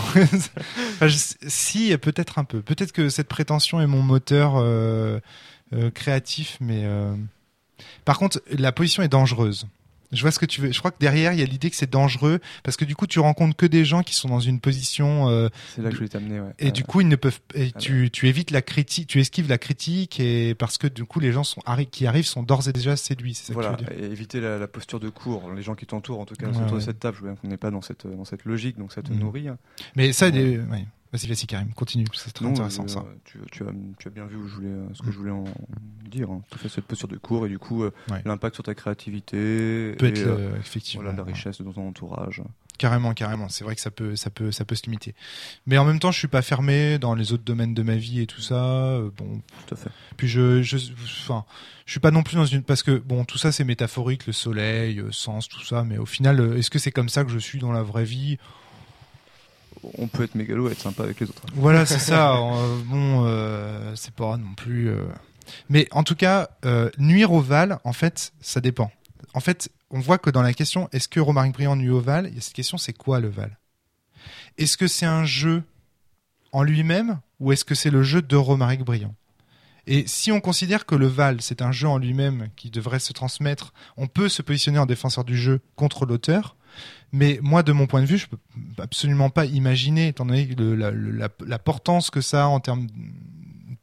[1.48, 2.62] si peut-être un peu.
[2.62, 4.54] Peut-être que cette prétention est mon moteur.
[4.58, 5.20] euh,
[5.74, 7.16] euh, créatif, mais euh,
[8.04, 9.68] par contre, la position est dangereuse.
[10.12, 10.72] Je vois ce que tu veux.
[10.72, 13.08] Je crois que derrière, il y a l'idée que c'est dangereux parce que du coup,
[13.08, 16.00] tu rencontres que des gens qui sont dans une position euh, C'est là que je
[16.00, 16.40] voulais t'amener.
[16.40, 16.52] Ouais.
[16.60, 17.40] et Euh, du coup, ils ne peuvent.
[17.56, 21.20] Et tu, tu évites la critique, tu esquives la critique et parce que du coup,
[21.20, 23.34] les gens sont arri- qui arrivent sont d'ores et déjà séduits.
[23.36, 24.04] C'est ça Voilà, que tu veux dire.
[24.06, 25.52] et éviter la, la posture de cours.
[25.56, 27.38] Les gens qui t'entourent, en tout cas, Ouais, autour de cette table, je veux bien
[27.42, 29.20] qu'on n'est pas dans cette, dans cette logique, donc ça te Mhm.
[29.20, 29.48] nourrit.
[29.48, 29.58] hein.
[29.96, 30.86] Mais ça, les- ouais.
[31.14, 32.06] Vas-y, vas-y, Karim, continue.
[32.14, 33.06] C'est très Non, intéressant euh, ça.
[33.26, 35.12] Tu, tu as, tu as bien vu où je voulais, euh, ce que Mm.
[35.12, 35.44] je voulais en
[36.10, 36.30] dire.
[36.32, 36.42] Hein.
[36.50, 38.22] Tout à fait cette posture de cours et du coup, euh, Ouais.
[38.26, 39.94] l'impact sur ta créativité.
[39.98, 41.04] Peut et, être euh, le- effectivement.
[41.04, 41.34] voilà, la ouais.
[41.34, 42.42] richesse de ton entourage.
[42.78, 43.48] Carrément, carrément.
[43.48, 45.14] C'est vrai que ça peut, ça peut, ça peut se limiter.
[45.68, 48.22] Mais en même temps, je suis pas fermé dans les autres domaines de ma vie
[48.22, 48.64] et tout ça.
[48.66, 49.90] Euh, Bon, Tout à fait.
[50.18, 50.78] puis je, je,
[51.24, 51.46] enfin,
[51.86, 54.34] je suis pas non plus dans une parce que bon, tout ça c'est métaphorique, le
[54.34, 55.84] soleil, euh, sens, tout ça.
[55.84, 58.06] Mais au final, euh, est-ce que c'est comme ça que je suis dans la vraie
[58.06, 58.40] vie?
[59.98, 61.44] On peut être mégalo et être sympa avec les autres.
[61.56, 62.36] Voilà, c'est ça.
[62.42, 64.90] Euh, bon, euh, c'est pas non plus.
[64.90, 65.04] euh.
[65.70, 68.92] Mais en tout cas, euh, nuire au Val, en fait, ça dépend.
[69.34, 72.28] En fait, on voit que dans la question, est-ce que Romaric Briand nuit au Val
[72.30, 73.58] Il y a cette question, c'est quoi le Val?
[74.58, 75.64] Est-ce que c'est un jeu
[76.52, 79.16] en lui-même ou est-ce que c'est le jeu de Romaric Briand?
[79.88, 83.14] Et si on considère que le Val, c'est un jeu en lui-même qui devrait se
[83.14, 86.56] transmettre, on peut se positionner en défenseur du jeu contre l'auteur.
[87.12, 88.38] Mais moi, de mon point de vue, je peux
[88.78, 92.60] absolument pas imaginer, étant donné le- la, le- la, la portance que ça a en
[92.60, 92.88] termes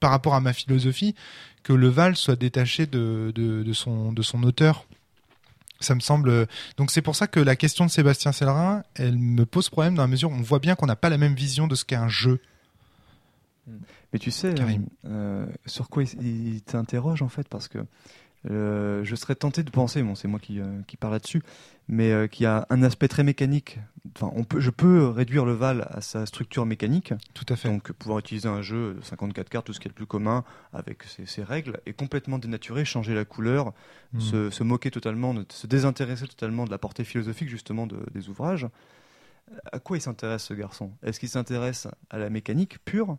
[0.00, 1.14] par rapport à ma philosophie,
[1.62, 4.86] que le Val soit détaché de, de, de son, de son auteur.
[5.80, 6.46] Ça me semble.
[6.76, 10.02] Donc c'est pour ça que la question de Sébastien Sellerin, elle me pose problème dans
[10.02, 11.94] la mesure où on voit bien qu'on n'a pas la même vision de ce qu'est
[11.96, 12.40] un jeu.
[14.12, 14.86] Mais tu sais, Karim.
[15.04, 17.78] euh, sur quoi il, il t'interroge en fait Parce que
[18.50, 21.42] euh, je serais tenté de penser, bon, c'est moi qui, euh, qui parle là-dessus,
[21.88, 23.78] mais euh, qu'il y a un aspect très mécanique.
[24.16, 27.68] Enfin, on peut, je peux réduire le Val à sa structure mécanique, Tout à fait.
[27.68, 30.44] donc pouvoir utiliser un jeu de 54 cartes, tout ce qui est le plus commun,
[30.72, 33.72] avec ses, ses règles, et complètement dénaturer, changer la couleur,
[34.14, 34.20] Mm.
[34.20, 38.30] se, se moquer totalement, de- se désintéresser totalement de la portée philosophique justement de- des
[38.30, 38.66] ouvrages.
[39.72, 40.92] À quoi il s'intéresse ce garçon?
[41.02, 43.18] Est-ce qu'il s'intéresse à la mécanique pure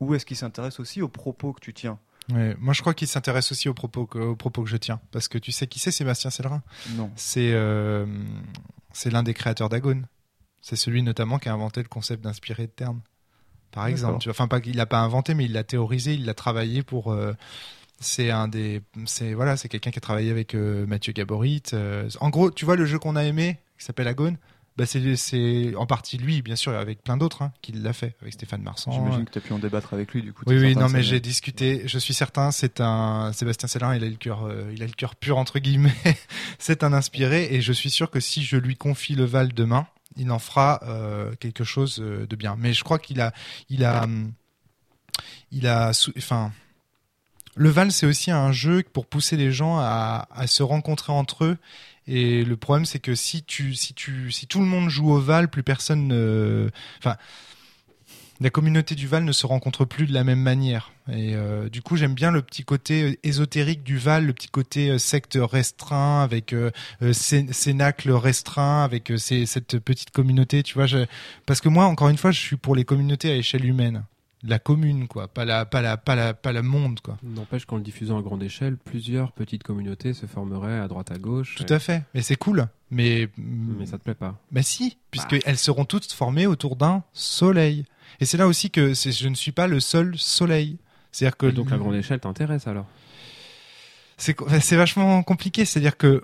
[0.00, 1.98] ou est-ce qu'il s'intéresse aussi aux propos que tu tiens?
[2.32, 5.00] Ouais, moi, je crois qu'il s'intéresse aussi aux propos, que, aux propos que je tiens.
[5.12, 6.62] Parce que tu sais qui c'est Sébastien Sellerin?
[6.96, 7.10] Non.
[7.16, 8.06] C'est euh,
[8.92, 10.06] c'est l'un des créateurs d'Agone.
[10.60, 13.00] C'est celui notamment qui a inventé le concept d'inspiré de terme.
[13.70, 16.24] Par exemple, tu vois, enfin pas qu'il l'a pas inventé, mais il l'a théorisé, il
[16.24, 17.12] l'a travaillé pour.
[17.12, 17.34] euh,
[17.98, 21.62] c'est un des, c'est voilà, c'est quelqu'un qui a travaillé avec euh, Mathieu Gaborit.
[22.20, 24.36] en gros, tu vois le jeu qu'on a aimé, qui s'appelle Agone?
[24.76, 28.34] Bah c'est en partie lui, bien sûr, avec plein d'autres, hein, qui l'a fait, avec
[28.34, 28.92] Stéphane Marsan.
[28.92, 30.44] J'imagine que tu as pu en débattre avec lui du coup.
[30.46, 31.82] Oui, oui, non, mais j'ai discuté.
[31.86, 33.96] Je suis certain, c'est un Sébastien Sellerin.
[33.96, 35.94] Il a le cœur, euh, il a le cœur pur entre guillemets.
[36.58, 39.86] c'est un inspiré, et je suis sûr que si je lui confie le Val demain,
[40.16, 42.56] il en fera euh, quelque chose euh, de bien.
[42.58, 43.32] Mais je crois qu'il a,
[43.70, 44.06] il a,
[45.52, 46.52] il a, enfin,
[47.54, 51.44] le Val, c'est aussi un jeu pour pousser les gens à, à se rencontrer entre
[51.44, 51.56] eux.
[52.08, 55.20] Et le problème, c'est que si tu, si tu, si tout le monde joue au
[55.20, 57.16] Val, plus personne, ne- enfin,
[58.40, 60.92] la communauté du Val ne se rencontre plus de la même manière.
[61.08, 64.48] Et euh, du coup, j'aime bien le petit côté euh, ésotérique du Val, le petit
[64.48, 66.54] côté euh, secte restreint, avec
[67.12, 70.62] cé- cénacle restreint, avec cette petite communauté.
[70.62, 70.86] Tu vois,
[71.46, 74.04] parce que moi, encore une fois, je suis pour les communautés à échelle humaine,
[74.50, 77.18] la commune, quoi, pas la, pas la, pas la, pas le monde, quoi.
[77.22, 81.18] N'empêche qu'en le diffusant à grande échelle, plusieurs petites communautés se formeraient à droite à
[81.18, 81.54] gauche.
[81.56, 82.02] Tout à fait.
[82.14, 82.66] Mais c'est cool.
[82.90, 84.38] Mais, Mais ça te plaît pas.
[84.52, 87.84] Bah si, puisqu'elles seront toutes formées autour d'un soleil.
[88.20, 90.78] Et c'est là aussi que je ne suis pas le seul soleil.
[91.10, 92.86] C'est-à-dire que Et donc la grande échelle t'intéresse alors?
[94.16, 95.64] C'est c'est vachement compliqué.
[95.64, 96.22] C'est-à-dire que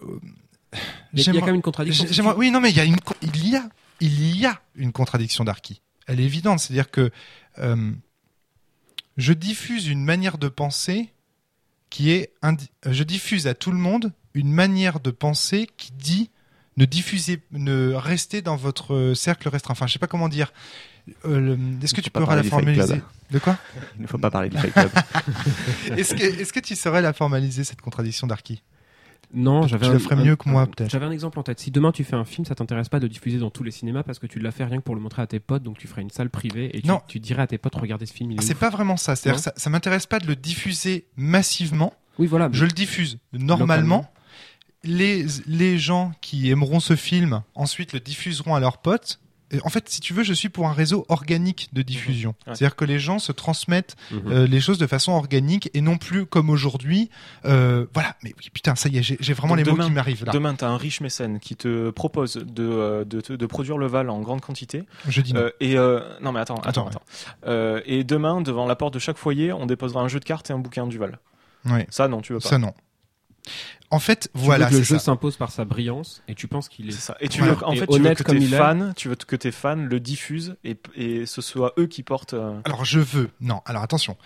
[1.12, 2.06] Il y a- quand même une contradiction.
[2.36, 3.68] oui, non, mais il y a une, il y a,
[4.00, 5.82] il y a une contradiction d'Arki.
[6.06, 6.60] Elle est évidente.
[6.60, 7.10] C'est-à-dire que
[7.58, 7.90] euh,
[9.16, 11.12] je diffuse une manière de penser
[11.90, 15.92] qui est, indi- euh, je diffuse à tout le monde une manière de penser qui
[15.92, 16.30] dit
[16.78, 19.72] ne diffusez, ne restez dans votre cercle restreint.
[19.72, 20.52] Enfin, je sais pas comment dire.
[21.26, 23.02] Euh, Est-ce que tu parler la formaliser?
[23.30, 23.58] De quoi?
[23.96, 24.90] Il ne faut pas parler du Fight Club.
[25.98, 28.62] Est-ce que, est-ce que tu saurais la formaliser cette contradiction d'Arki?
[29.34, 30.90] Non, Tu j'avais le un- ferais mieux que moi, peut-être.
[30.90, 31.58] J'avais un exemple en tête.
[31.58, 34.02] Si demain tu fais un film, ça t'intéresse pas de diffuser dans tous les cinémas
[34.02, 35.86] parce que tu l'as fait rien que pour le montrer à tes potes, donc tu
[35.88, 37.00] ferais une salle privée et tu, Non.
[37.08, 38.32] tu dirais à tes potes regardez ce film.
[38.38, 39.16] Ah, C'est pas vraiment ça.
[39.16, 41.94] C'est-à-dire ça, ça m'intéresse pas de le diffuser massivement.
[42.18, 42.50] Oui, voilà.
[42.52, 44.12] Je le diffuse normalement.
[44.84, 49.20] Les, les gens qui aimeront ce film ensuite le diffuseront à leurs potes.
[49.52, 52.30] Et en fait, si tu veux, je suis pour un réseau organique de diffusion.
[52.46, 52.54] Ouais.
[52.54, 54.22] C'est-à-dire que les gens se transmettent Mhm.
[54.32, 57.10] euh, les choses de façon organique et non plus comme aujourd'hui.
[57.44, 60.32] Euh, voilà, mais putain, ça y est, j'ai vraiment Donc les mots qui m'arrivent là.
[60.32, 64.08] Demain, tu as un riche mécène qui te propose de, euh, de, produire le Val
[64.10, 64.84] en grande quantité.
[65.08, 65.40] Je dis non.
[65.40, 67.02] Euh, et euh, non, mais attends, Attends, attends, attends.
[67.46, 70.48] Euh, et demain, devant la porte de chaque foyer, on déposera un jeu de cartes
[70.50, 71.18] et un bouquin du Val.
[71.66, 71.86] Ouais.
[71.90, 72.48] Ça, non, tu veux pas.
[72.48, 72.72] Ça non.
[73.92, 76.68] En fait, Tu voilà, veux que le jeu s'impose par sa brillance et tu penses
[76.68, 76.92] qu'il est.
[76.92, 77.16] C'est ça.
[77.20, 77.54] Et tu Voilà.
[77.54, 78.48] veux, en Et fait, tu veux que comme tes est.
[78.48, 82.32] fans, tu veux que tes fans le diffusent et, et ce soit eux qui portent.
[82.34, 83.28] euh, Alors je veux.
[83.42, 84.16] Non, alors attention.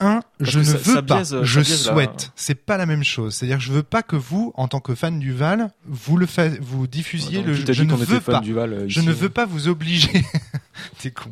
[0.00, 1.16] Un, Parce je ne ça- veux ça pas.
[1.16, 2.30] biaise- je la- souhaite.
[2.36, 3.34] C'est pas la même chose.
[3.34, 6.26] C'est-à-dire que je veux pas que vous, en tant que fan du Val, vous le
[6.26, 7.64] fa- vous diffusiez le jeu.
[7.64, 8.38] t'a Je ne veux pas.
[8.40, 10.22] du Val, euh, Je ne veux pas vous obliger.
[10.98, 11.30] T'es con.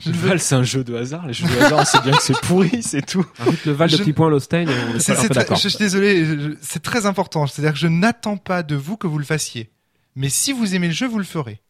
[0.00, 1.26] Je Le Val, c'est un jeu de hasard.
[1.26, 3.24] Les jeux de hasard, on sait bien que c'est pourri, c'est tout.
[3.64, 5.56] Le Val de Je- petit point Lostein on est d'accord.
[5.56, 7.46] je, suis désolé, je- c'est très important.
[7.46, 9.70] C'est-à-dire que je n'attends pas de vous que vous le fassiez.
[10.14, 11.60] Mais si vous aimez le jeu, vous le ferez.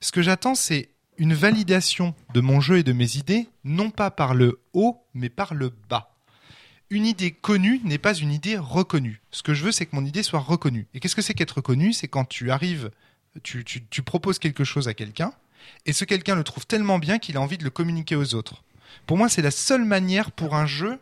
[0.00, 4.10] Ce que j'attends, c'est une validation de mon jeu et de mes idées, non pas
[4.10, 6.12] par le haut, mais par le bas.
[6.90, 9.20] Une idée connue n'est pas une idée reconnue.
[9.30, 10.86] Ce que je veux, c'est que mon idée soit reconnue.
[10.94, 12.90] Et qu'est-ce que c'est qu'être reconnu C'est quand tu arrives,
[13.42, 15.32] tu, tu, tu proposes quelque chose à quelqu'un,
[15.86, 18.62] et ce quelqu'un le trouve tellement bien qu'il a envie de le communiquer aux autres.
[19.06, 20.98] Pour moi, c'est la seule manière pour un jeu.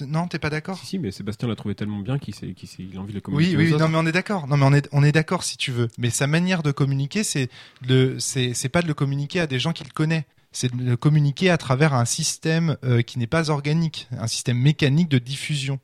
[0.00, 0.78] Non, t'es pas d'accord?
[0.78, 3.56] Si, si, mais Sébastien l'a trouvé tellement bien qu'il il a envie de le communiquer.
[3.56, 3.84] Oui, oui, aux autres.
[3.84, 4.46] non, mais on est d'accord.
[4.46, 5.88] Non, mais on est, on est d'accord si tu veux.
[5.98, 7.48] Mais sa manière de communiquer, c'est
[7.86, 10.24] le, c'est, c'est pas de le communiquer à des gens qu'il connaît.
[10.52, 14.56] C'est de le communiquer à travers un système euh, qui n'est pas organique, un système
[14.58, 15.80] mécanique de diffusion.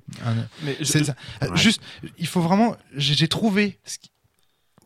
[0.62, 1.16] Mais je- c'est ça.
[1.42, 1.48] Ouais.
[1.56, 1.82] Juste,
[2.18, 2.76] il faut vraiment.
[2.96, 3.78] J'ai j'ai trouvé.
[3.84, 4.10] ce qui-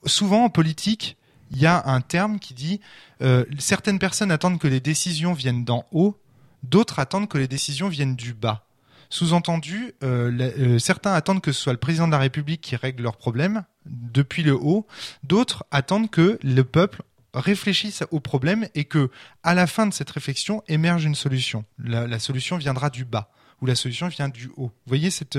[0.07, 1.18] Souvent en politique,
[1.51, 2.81] il y a un terme qui dit
[3.23, 6.19] euh, certaines personnes attendent que les décisions viennent d'en haut,
[6.63, 8.65] d'autres attendent que les décisions viennent du bas.
[9.11, 13.03] Sous-entendu, euh, euh, certains attendent que ce soit le président de la République qui règle
[13.03, 14.87] leurs problèmes depuis le haut,
[15.23, 19.11] d'autres attendent que le peuple réfléchisse au problème et que,
[19.43, 21.65] à la fin de cette réflexion, émerge une solution.
[21.79, 23.31] La, solution viendra du bas
[23.63, 24.67] ou la solution vient du haut.
[24.67, 25.39] Vous voyez cette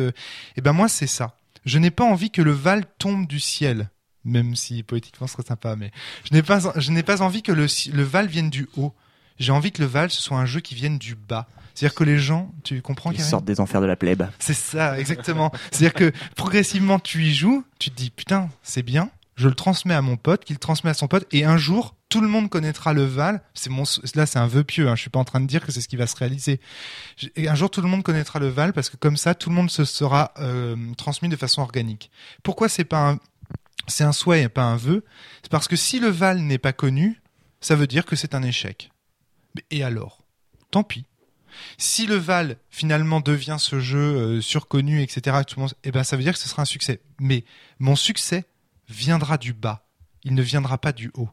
[0.56, 1.38] Eh ben moi c'est ça.
[1.66, 3.90] Je n'ai pas envie que le Val tombe du ciel,
[4.26, 5.92] même si poétiquement ce serait sympa, mais
[6.24, 8.94] je n'ai pas je n'ai pas envie que le, le Val vienne du haut.
[9.38, 11.48] J'ai envie que le Val ce soit un jeu qui vienne du bas.
[11.80, 14.28] C'est-à-dire que les gens, tu comprends Ils sortent des enfers de la plèbe.
[14.38, 15.50] c'est ça, exactement.
[15.72, 19.10] C'est-à-dire que progressivement, tu y joues, tu te dis putain, c'est bien.
[19.38, 21.96] Je le transmets à mon pote, qu'il le transmet à son pote, et un jour,
[22.10, 23.42] tout le monde connaîtra le Val.
[23.54, 24.90] C'est mon, là, c'est un vœu pieux.
[24.90, 24.98] Hein.
[24.98, 26.60] Je suis pas en train de dire que c'est ce qui va se réaliser.
[27.38, 29.56] Et un jour, tout le monde connaîtra le Val parce que comme ça, tout le
[29.56, 32.12] monde se sera euh, transmis de façon organique.
[32.44, 33.20] Pourquoi c'est pas un,
[33.88, 35.04] c'est un souhait et pas un vœu
[35.42, 37.22] C'est parce que si le Val n'est pas connu,
[37.62, 38.92] ça veut dire que c'est un échec.
[39.72, 40.24] Et alors?
[40.72, 41.06] Tant pis.
[41.78, 45.38] Si le Val finalement devient ce jeu euh, surconnu, etc.,
[45.84, 47.02] eh ben ça veut dire que ce sera un succès.
[47.20, 47.44] Mais
[47.80, 48.46] mon succès
[48.88, 49.88] viendra du bas.
[50.24, 51.30] Il ne viendra pas du haut.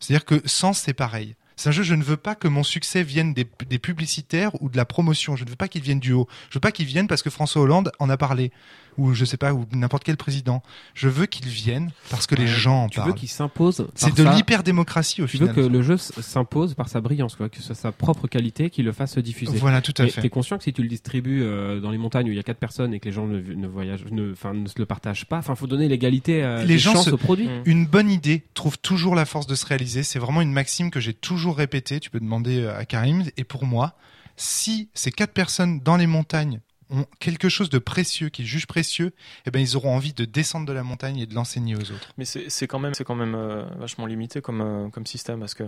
[0.00, 1.36] C'est-à-dire que Sens, c'est pareil.
[1.56, 4.68] C'est un jeu, je ne veux pas que mon succès vienne des, des publicitaires ou
[4.68, 5.36] de la promotion.
[5.36, 6.26] Je ne veux pas qu'il vienne du haut.
[6.48, 8.50] Je veux pas qu'il vienne parce que François Hollande en a parlé.
[8.98, 10.62] Ou je sais pas, ou n'importe quel président.
[10.94, 13.14] Je veux qu'il vienne parce que les gens en Tu veux parlent.
[13.18, 13.86] qu'il s'impose.
[13.94, 15.54] C'est de sa- l'hyper-démocratie au Tu veux final.
[15.54, 18.82] que le jeu s'impose par sa brillance, quoi, que ce soit sa propre qualité qui
[18.82, 19.56] le fasse diffuser.
[19.56, 20.20] Voilà, tout à Mais fait.
[20.20, 22.42] t'es conscient que si tu le distribues euh, dans les montagnes où il y a
[22.42, 25.24] quatre personnes et que les gens ne, ne voyagent, ne, enfin, ne se le partagent
[25.26, 27.48] pas, enfin, faut donner l'égalité, euh, Les des gens chances se- au produit.
[27.48, 27.62] Mm.
[27.64, 30.02] Une bonne idée trouve toujours la force de se réaliser.
[30.02, 31.98] C'est vraiment une maxime que j'ai toujours répétée.
[31.98, 33.24] Tu peux demander euh, à Karim.
[33.36, 33.94] Et pour moi,
[34.36, 36.60] si ces quatre personnes dans les montagnes
[36.92, 39.12] ont quelque chose de précieux qu'ils jugent précieux,
[39.46, 42.12] eh ben ils auront envie de descendre de la montagne et de l'enseigner aux autres.
[42.18, 45.64] Mais c'est quand même, quand même euh, vachement limité comme, euh, comme système parce que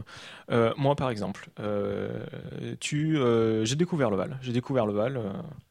[0.50, 1.48] euh, moi, par exemple,
[2.80, 4.38] j'ai découvert le Val.
[4.42, 5.20] J'ai découvert le Val.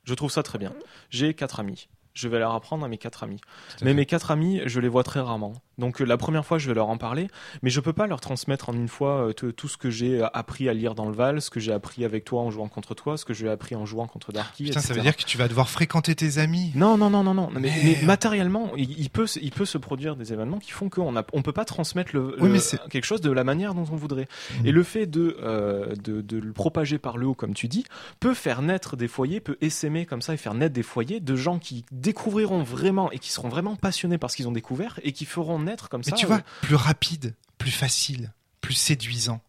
[0.03, 0.73] je trouve ça très bien.
[1.09, 1.87] J'ai quatre amis.
[2.13, 3.41] Je vais leur apprendre à mes quatre amis.
[3.81, 3.93] Mais fait.
[3.95, 5.53] mes quatre amis, je les vois très rarement.
[5.79, 7.27] Donc euh, la première fois, je vais leur en parler,
[7.63, 10.69] mais je peux pas leur transmettre en une fois euh, tout ce que j'ai appris
[10.69, 13.17] à lire dans le Val, ce que j'ai appris avec toi en jouant contre toi,
[13.17, 14.65] ce que j'ai appris en jouant contre Darky.
[14.65, 16.71] Putain, ça veut dire que tu vas devoir fréquenter tes amis.
[16.75, 17.49] Non, non, non, non, non.
[17.59, 17.71] Mais,
[18.03, 21.23] matériellement, il, il peut, se- il peut se produire des événements qui font qu'on a,
[21.33, 23.87] on peut pas transmettre le, Oui, le- mais c'est- quelque chose de la manière dont
[23.91, 24.27] on voudrait.
[24.59, 24.67] Mhm.
[24.67, 27.83] Et le fait de, euh, de, de le propager par le haut, comme tu dis,
[28.19, 31.35] peut faire naître des foyers, peut essaimer comme ça et faire naître des foyers de
[31.35, 35.11] gens qui découvriront vraiment et qui seront vraiment passionnés par ce qu'ils ont découvert et
[35.13, 36.15] qui feront naître comme Mais ça.
[36.17, 39.41] tu euh, vois, plus rapide, plus facile, plus séduisant.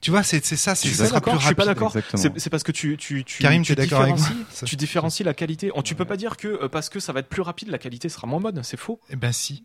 [0.00, 1.94] Tu vois, c'est ça, c'est ça sera d'accord, plus je suis pas d'accord.
[2.14, 4.26] C'est parce que tu, tu, tu, Karim, tu t'es d'accord avec moi?
[4.64, 5.70] Tu différencies la qualité.
[5.76, 7.78] On- tu peux pas dire que euh, parce que ça va être plus rapide, la
[7.78, 8.62] qualité sera moins bonne.
[8.64, 9.00] C'est faux.
[9.10, 9.64] Eh ben si.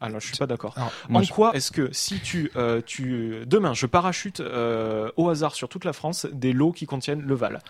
[0.00, 0.74] Alors, je suis pas d'accord.
[1.10, 5.54] En je- quoi est-ce que si tu, euh, tu demain je parachute euh, au hasard
[5.54, 7.60] sur toute la France des lots qui contiennent le Val?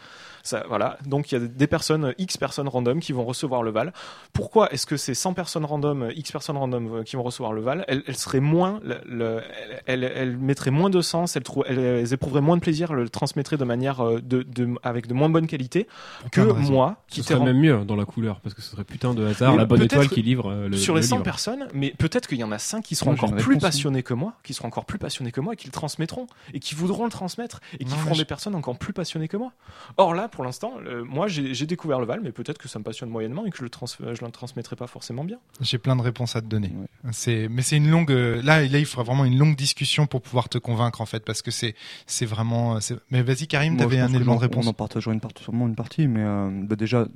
[0.43, 0.99] Ça, voilà.
[1.07, 3.93] Donc il y a des personnes, X personnes random qui vont recevoir le Val.
[4.33, 7.61] Pourquoi est-ce que ces 100 personnes random, X personnes random euh, qui vont recevoir le
[7.61, 9.43] Val, elles, elles seraient moins, le, le-
[9.87, 13.09] elles, mettraient moins de sens, elles, trou- elles, elles éprouveraient moins de plaisir, elles le
[13.09, 15.87] transmettraient de manière euh, de, de, avec de moins bonne qualité
[16.31, 18.85] que moi Ce qui t'ai serait même mieux dans la couleur, parce que ce serait
[18.85, 21.17] putain de hasard Mais la bonne étoile qui livre euh, le sur les le 100
[21.17, 21.25] livre.
[21.25, 24.35] personnes, mais peut-être qu'il y en a 5 qui seront encore plus passionnés que moi,
[24.43, 27.11] qui seront encore plus passionnés que moi et qui le transmettront et qui voudront le
[27.11, 29.53] transmettre et qui Non, feront des personnes encore plus passionnées que moi.
[29.97, 32.85] Or là, pour l'instant, euh, moi, j'ai découvert le Val, mais peut-être que ça me
[32.85, 35.39] passionne moyennement et que je le, trans je le transmettrai pas forcément bien.
[35.61, 36.73] J'ai plein de réponses à te donner.
[36.75, 37.11] Ouais.
[37.13, 38.11] C'est, mais c'est une longue.
[38.11, 41.25] euh, Là, là, il faudra vraiment une longue discussion pour pouvoir te convaincre en fait,
[41.25, 41.75] parce que c'est,
[42.07, 42.79] c'est vraiment.
[43.11, 44.67] Mais vas-y, Karim, je un élément de réponse.
[44.67, 47.07] On en partagera une partie, sûrement une partie, mais euh, bah déjà,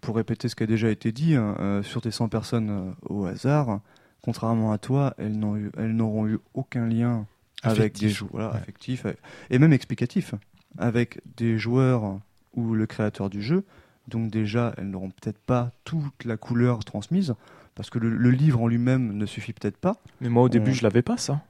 [0.00, 2.92] pour répéter ce qui a déjà été dit, hein, euh, sur tes 100 personnes euh,
[3.14, 3.80] au hasard,
[4.22, 7.26] contrairement à toi, elles n'ont eu- elles n'auront eu aucun lien
[7.62, 8.08] avec Affectif.
[8.08, 8.56] des joueurs voilà, Ouais.
[8.56, 9.12] affectifs euh,
[9.50, 10.34] et même explicatifs
[10.78, 12.18] avec des joueurs
[12.56, 13.64] ou le créateur du jeu.
[14.08, 17.34] Donc déjà, elles n'auront peut-être pas toute la couleur transmise
[17.74, 19.96] parce que le, le livre en lui-même ne suffit peut-être pas.
[20.20, 20.76] Mais moi, au début, Ouais.
[20.76, 21.40] je l'avais pas, ça.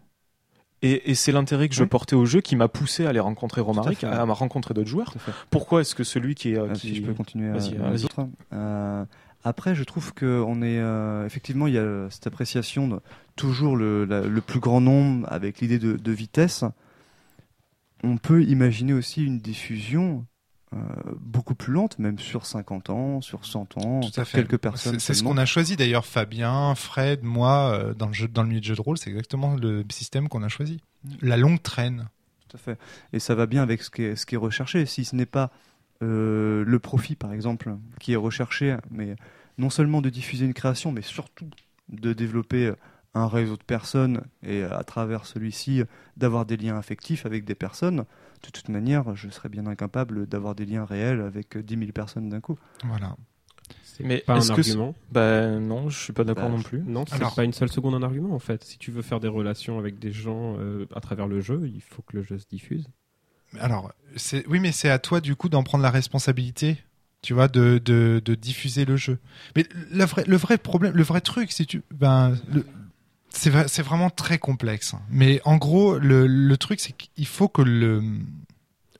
[0.82, 1.88] Et, et c'est l'intérêt que je Oui.
[1.88, 5.14] portais au jeu qui m'a poussé à aller rencontrer Romaric, à, à rencontrer d'autres joueurs.
[5.50, 6.58] Pourquoi est-ce que celui qui est.
[6.58, 8.26] euh, Euh, qui- Si je peux continuer à, les autres.
[8.52, 9.04] Euh,
[9.44, 13.00] après, je trouve que on est euh, effectivement il y a cette appréciation de
[13.36, 16.64] toujours le, la- le plus grand nombre avec l'idée de, de vitesse.
[18.02, 20.26] On peut imaginer aussi une diffusion
[20.74, 20.78] euh,
[21.20, 24.38] beaucoup plus lente, même sur 50 ans, sur 100 ans, Tout à sur fait.
[24.38, 24.98] quelques personnes.
[24.98, 28.48] C'est ce qu'on a choisi d'ailleurs, Fabien, Fred, moi, euh, dans le jeu, dans le
[28.48, 30.80] milieu de jeu de rôle, c'est exactement le système qu'on a choisi.
[31.04, 31.08] Mm.
[31.22, 32.08] La longue traîne.
[32.48, 32.78] Tout à fait.
[33.12, 34.84] Et ça va bien avec ce qui est, ce qui est recherché.
[34.86, 35.50] Si ce n'est pas
[36.02, 39.14] euh, le profit, par exemple, qui est recherché, mais
[39.58, 41.48] non seulement de diffuser une création, mais surtout
[41.88, 42.72] de développer
[43.14, 45.82] un réseau de personnes et à travers celui-ci
[46.16, 48.06] d'avoir des liens affectifs avec des personnes.
[48.44, 52.28] De toute manière, je serais bien incapable d'avoir des liens réels avec 10 000 personnes
[52.28, 52.58] d'un coup.
[52.84, 53.16] Voilà.
[53.82, 54.94] C'est Mais pas un argument.
[55.12, 56.82] Ben non, je suis pas d'accord Bah, non plus.
[56.84, 58.62] Non, c'est Alors- pas une seule seconde un argument en fait.
[58.64, 61.80] Si tu veux faire des relations avec des gens euh, à travers le jeu, il
[61.80, 62.88] faut que le jeu se diffuse.
[63.60, 66.76] Alors, c'est, oui, mais c'est à toi du coup d'en prendre la responsabilité.
[67.22, 69.18] Tu vois, de, de, de diffuser le jeu.
[69.56, 72.66] Mais la vraie, le vrai problème, le vrai truc, c'est tu, ben, le-
[73.34, 74.94] c'est, vrai- c'est vraiment très complexe.
[75.10, 78.02] Mais en gros, le, le truc, c'est qu'il faut que le,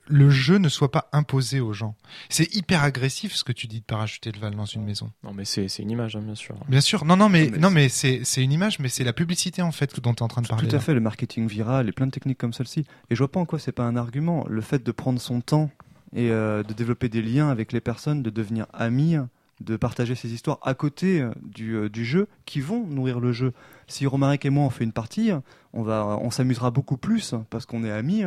[0.07, 1.95] le jeu ne soit pas imposé aux gens.
[2.29, 5.11] C'est hyper agressif ce que tu dis de parachuter le Val dans une maison.
[5.23, 6.55] Non, mais c'est une image, hein, bien sûr.
[6.67, 9.13] Bien sûr, non, non, mais, non, c'est- mais c'est, c'est une image, mais c'est la
[9.13, 10.67] publicité en fait dont tu es en train de parler.
[10.67, 10.83] Tout à là.
[10.83, 12.81] fait, le marketing viral et plein de techniques comme celle-ci.
[13.09, 14.45] Et je vois pas en quoi c'est pas un argument.
[14.47, 15.71] Le fait de prendre son temps
[16.15, 19.15] et euh, de développer des liens avec les personnes, de devenir amis,
[19.61, 23.31] de partager ces histoires à côté euh, du, euh, du jeu qui vont nourrir le
[23.31, 23.53] jeu.
[23.87, 25.31] Si Romaric et moi on fait une partie,
[25.73, 28.23] on va, on s'amusera beaucoup plus parce qu'on est amis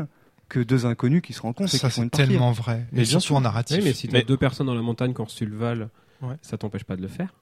[0.49, 2.11] que deux inconnus qui se rencontrent Ça, c'est partie.
[2.29, 2.87] tellement vrai.
[2.93, 3.37] Mais Et bien surtout sûr.
[3.37, 3.77] en narratif.
[3.79, 5.91] Oui, mais si tu Mais- deux personnes dans la montagne qui ont reçu le Val,
[6.23, 6.37] Ouais.
[6.41, 7.35] ça t'empêche pas de le faire.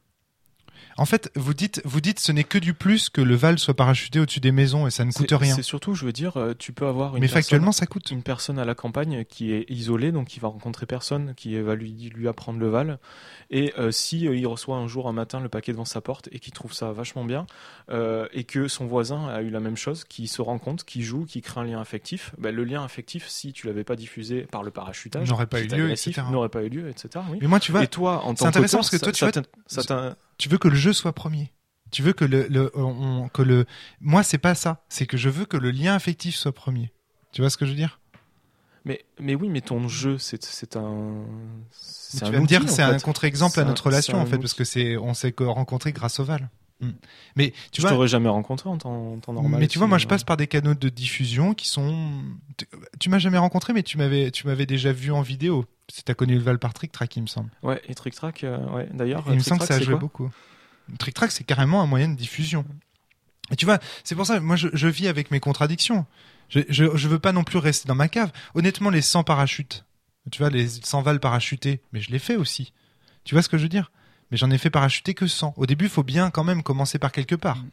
[0.98, 3.74] En fait, vous dites, vous dites, ce n'est que du plus que le Val soit
[3.74, 5.54] parachuté au-dessus des maisons et ça ne coûte rien.
[5.54, 8.10] C'est surtout, je veux dire, euh, tu peux avoir une Mais personne- factuellement, ça coûte.
[8.10, 11.74] une personne à la campagne qui est isolée, donc qui va rencontrer personne, qui va
[11.74, 12.98] lui, lui apprendre le Val.
[13.50, 16.28] Et euh, si euh, il reçoit un jour un matin le paquet devant sa porte
[16.32, 17.46] et qu'il trouve ça vachement bien,
[17.90, 21.02] euh, et que son voisin a eu la même chose, qui se rend compte, qui
[21.02, 24.42] joue, qui crée un lien affectif, ben, le lien affectif, si tu l'avais pas diffusé
[24.50, 26.22] par le parachutage, N'aurait pas eu lieu, etc.
[26.30, 27.22] n'aurait pas eu lieu, etc.
[27.30, 27.38] Oui.
[27.40, 29.42] Mais moi, tu vois, et toi, en c'est tant intéressant qu'auteur, parce que toi, ça-
[29.42, 31.52] tu ça t'in- tu veux que le jeu soit premier.
[31.90, 33.64] Tu veux que le, le on- que le,
[34.00, 34.84] moi, c'est pas ça.
[34.88, 36.92] C'est que je veux que le lien affectif soit premier.
[37.32, 38.00] Tu vois ce que je veux dire?
[38.84, 41.24] Mais, mais oui, mais ton jeu, c'est c'est un.
[42.16, 44.64] Tu un vas me dire c'est un contre-exemple à notre relation, en fait, parce que
[44.64, 46.48] c'est, on s'est rencontrés grâce au Val.
[46.80, 46.90] Mm.
[47.36, 49.60] Mais tu je t'aurais jamais rencontré en temps, temps normal.
[49.60, 52.22] mais tu vois, moi, je passe par des canaux de diffusion qui sont.
[52.56, 52.66] Tu,
[52.98, 55.64] tu m'as jamais rencontré, mais tu m'avais, tu m'avais déjà vu en vidéo.
[55.88, 57.50] Si t'as connu le Val par Trick Track, il me semble.
[57.62, 58.88] Ouais, et Trick Track, euh, ouais.
[58.92, 60.30] D'ailleurs, il me semble que ça a joué beaucoup.
[60.98, 62.64] Trick Track, c'est carrément un moyen de diffusion.
[63.50, 66.04] Et tu vois, c'est pour ça, moi, je, je vis avec mes contradictions.
[66.48, 68.32] Je, je, je veux pas non plus rester dans ma cave.
[68.54, 69.84] Honnêtement, les 100 parachutes,
[70.30, 72.72] tu vois, les 100 valles parachutées, mais je les fais aussi.
[73.24, 73.90] Tu vois ce que je veux dire?
[74.30, 75.54] Mais j'en ai fait parachuter que 100.
[75.56, 77.64] Au début, il faut bien quand même commencer par quelque part.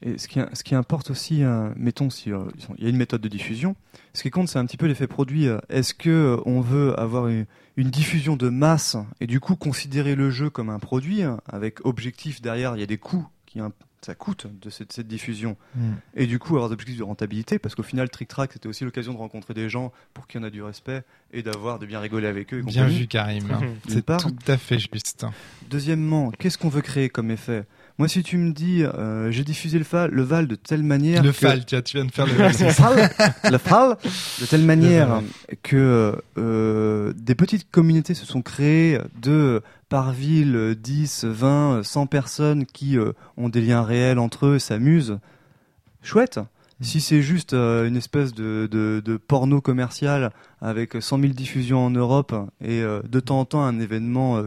[0.00, 3.20] Et ce qui, ce qui importe aussi, euh, mettons, euh, il y a une méthode
[3.20, 3.74] de diffusion,
[4.14, 5.48] ce qui compte, c'est un petit peu l'effet produit.
[5.48, 10.14] euh, Est-ce que on veut avoir une, une diffusion de masse et du coup considérer
[10.14, 13.60] le jeu comme un produit avec objectif derrière Il y a des coûts qui
[14.02, 15.56] ça coûte de cette, cette diffusion
[16.14, 18.84] et du coup avoir des objectifs de rentabilité parce qu'au final Trick Track c'était aussi
[18.84, 22.00] l'occasion de rencontrer des gens pour qui on a du respect et d'avoir de bien
[22.00, 22.62] rigoler avec eux.
[22.62, 23.50] Bien vu, Karim.
[23.50, 23.60] hein.
[23.88, 25.26] C'est tout à fait juste.
[25.68, 27.64] Deuxièmement, qu'est-ce qu'on veut créer comme effet?
[27.98, 31.22] Moi, si tu me dis, euh, j'ai diffusé le, fa- le Val de telle manière
[31.22, 32.32] Le que- Fal, tu viens de faire le.
[32.66, 33.10] le Fal,
[33.50, 33.96] le Fal,
[34.40, 35.24] de telle manière Val,
[35.64, 42.06] que euh, des petites communautés se sont créées de par ville euh, 10, 20, 100
[42.06, 45.18] personnes qui euh, ont des liens réels entre eux, s'amusent.
[46.02, 46.38] Chouette.
[46.80, 50.30] Si c'est juste euh, une espèce de, de, de porno commercial
[50.60, 52.32] avec 100 000 diffusions en Europe
[52.62, 54.40] et euh, de temps en temps un événement,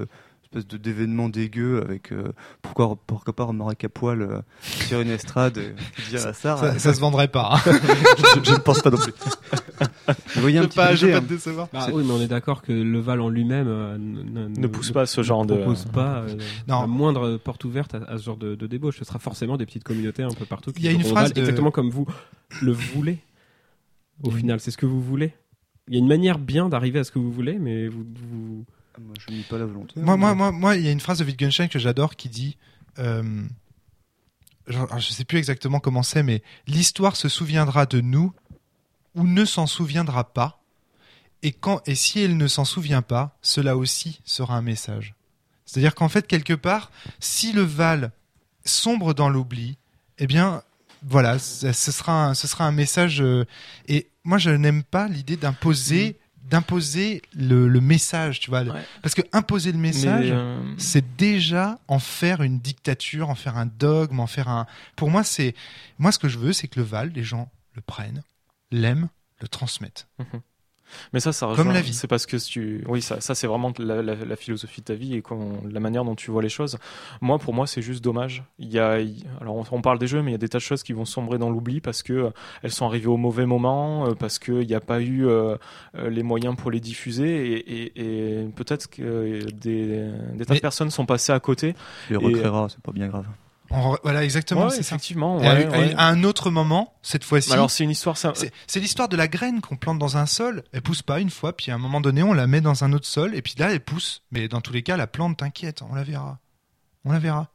[0.53, 5.09] espèce de d'événement dégueu avec euh, pourquoi pourquoi pas Romaric à poil euh, sur une
[5.09, 5.73] estrade, euh,
[6.09, 7.53] dirait ça, Ça, ça se vendrait pas.
[7.55, 7.71] hein.
[8.43, 9.13] je, ne pense pas non plus.
[10.35, 11.21] Vous voyez un Je petit pas, je vais hein.
[11.21, 11.67] te décevoir.
[11.71, 14.91] Bah oui, mais on est d'accord que le Val en lui-même euh, ne, Ne pousse
[14.91, 16.35] pas ce genre ne de- propose pas euh,
[16.67, 16.81] Non.
[16.81, 18.97] la moindre porte ouverte à, à ce genre de, de débauche.
[18.99, 20.71] Ce sera forcément des petites communautés un peu partout.
[20.71, 22.05] qui Il y a une phrase Val de- exactement comme vous
[22.61, 23.19] le voulez.
[24.23, 24.39] Au Oui.
[24.41, 25.33] final, c'est ce que vous voulez.
[25.87, 28.65] Il y a une manière bien d'arriver à ce que vous voulez, mais vous, vous-
[28.99, 29.99] Moi, je nie pas la volonté.
[29.99, 32.57] Moi, moi, moi, moi, il y a une phrase de Wittgenstein que j'adore qui dit,
[32.99, 33.43] euh,
[34.67, 38.33] genre, je sais plus exactement comment c'est, mais l'histoire se souviendra de nous
[39.15, 40.61] ou ne s'en souviendra pas.
[41.43, 45.15] Et quand, et si elle ne s'en souvient pas, cela aussi sera un message.
[45.65, 48.11] C'est-à-dire qu'en fait, quelque part, si le Val
[48.65, 49.77] sombre dans l'oubli,
[50.19, 50.63] eh bien,
[51.01, 53.21] voilà, ce ce sera un, ce sera un message.
[53.21, 53.45] euh,
[53.87, 56.19] et moi, je n'aime pas l'idée d'imposer,
[56.51, 58.81] d'imposer le, le message, tu vois, Ouais.
[59.01, 63.65] parce que imposer le message, euh, c'est déjà en faire une dictature, en faire un
[63.65, 64.67] dogme, en faire un.
[64.95, 65.55] Pour moi, c'est
[65.97, 68.21] moi ce que je veux, c'est que le Val, les gens le prennent,
[68.69, 69.07] l'aiment,
[69.39, 70.07] le transmettent.
[71.13, 71.93] Mais ça, ça Comme la vie.
[71.93, 74.93] C'est parce que tu, oui, ça, ça c'est vraiment la, la- la philosophie de ta
[74.93, 75.23] vie et
[75.69, 76.77] la manière dont tu vois les choses.
[77.21, 78.43] Moi, pour moi, c'est juste dommage.
[78.59, 78.97] Il y a,
[79.39, 80.93] alors on, on parle des jeux, mais il y a des tas de choses qui
[80.93, 82.29] vont sombrer dans l'oubli parce que euh,
[82.63, 85.57] elles sont arrivées au mauvais moment, euh, parce qu'il n'y a pas eu euh,
[86.09, 89.85] les moyens pour les diffuser et, et- et peut-être que des,
[90.33, 91.75] des tas Mais- de personnes sont passées à côté.
[92.09, 93.25] Les recréera, c'est pas bien grave.
[93.73, 94.79] On Voilà, exactement, Ouais, ça.
[94.79, 95.37] effectivement.
[95.39, 95.93] À- ouais, à, ouais.
[95.95, 98.17] à un autre moment, cette fois-ci, Alors c'est une histoire.
[98.17, 98.33] ça-
[98.67, 100.63] c'est l'histoire de la graine qu'on plante dans un sol.
[100.73, 102.91] Elle pousse pas une fois, puis à un moment donné, on la met dans un
[102.93, 104.23] autre sol, et puis là, elle pousse.
[104.31, 106.39] Mais dans tous les cas, la plante, t'inquiète, on la verra.
[107.05, 107.47] On la verra.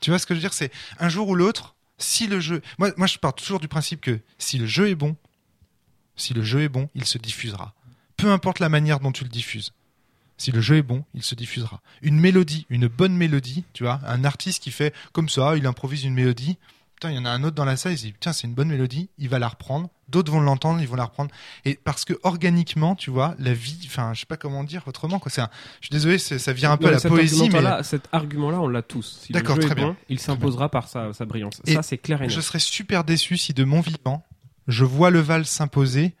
[0.00, 0.52] Tu vois ce que je veux dire?
[0.52, 2.60] C'est un jour ou l'autre, si le jeu.
[2.78, 5.16] Moi, moi, je pars toujours du principe que si le jeu est bon,
[6.16, 7.72] si le jeu est bon, il se diffusera.
[8.16, 9.72] Peu importe la manière dont tu le diffuses.
[10.42, 11.80] Si le jeu est bon, il se diffusera.
[12.02, 16.04] Une mélodie, une bonne mélodie, tu vois, un artiste qui fait comme ça, il improvise
[16.04, 16.58] une mélodie.
[16.96, 18.46] Putain, il y en a un autre dans la salle, il se dit, putain, c'est
[18.46, 19.88] une bonne mélodie, il va la reprendre.
[20.08, 21.30] D'autres vont l'entendre, ils vont la reprendre.
[21.64, 25.18] Et parce que organiquement, tu vois, la vie, enfin, je sais pas comment dire autrement,
[25.18, 25.30] quoi.
[25.30, 25.48] C'est un,
[25.80, 28.60] je suis désolé, ça vient un peu Non, à la poésie, mais argument-là- cet argument-là,
[28.60, 29.20] on l'a tous.
[29.24, 29.88] Si D'accord, très bien.
[29.88, 31.60] bon, il s'imposera par sa, sa brillance.
[31.66, 32.30] Et ça, c'est clair et net.
[32.34, 34.24] je serais super déçu si de mon vivant,
[34.68, 36.14] je vois le Val s'imposer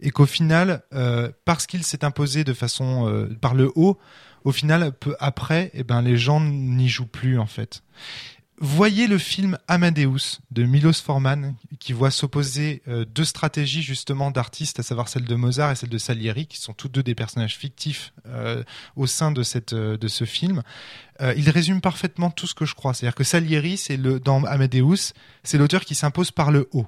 [0.00, 3.98] et qu'au final, euh, parce qu'il s'est imposé de façon euh, par le haut,
[4.44, 7.82] au final, peu après, eh ben, les gens n'y jouent plus en fait.
[8.60, 14.80] Voyez le film Amadeus de Milos Forman qui voit s'opposer euh, deux stratégies justement d'artistes,
[14.80, 17.56] à savoir celle de Mozart et celle de Salieri, qui sont tous deux des personnages
[17.56, 18.64] fictifs euh,
[18.96, 20.62] au sein de cette euh, de ce film.
[21.36, 22.94] Il résume parfaitement tout ce que je crois.
[22.94, 26.86] C'est-à-dire que Salieri, c'est le dans Amadeus, c'est l'auteur qui s'impose par le haut.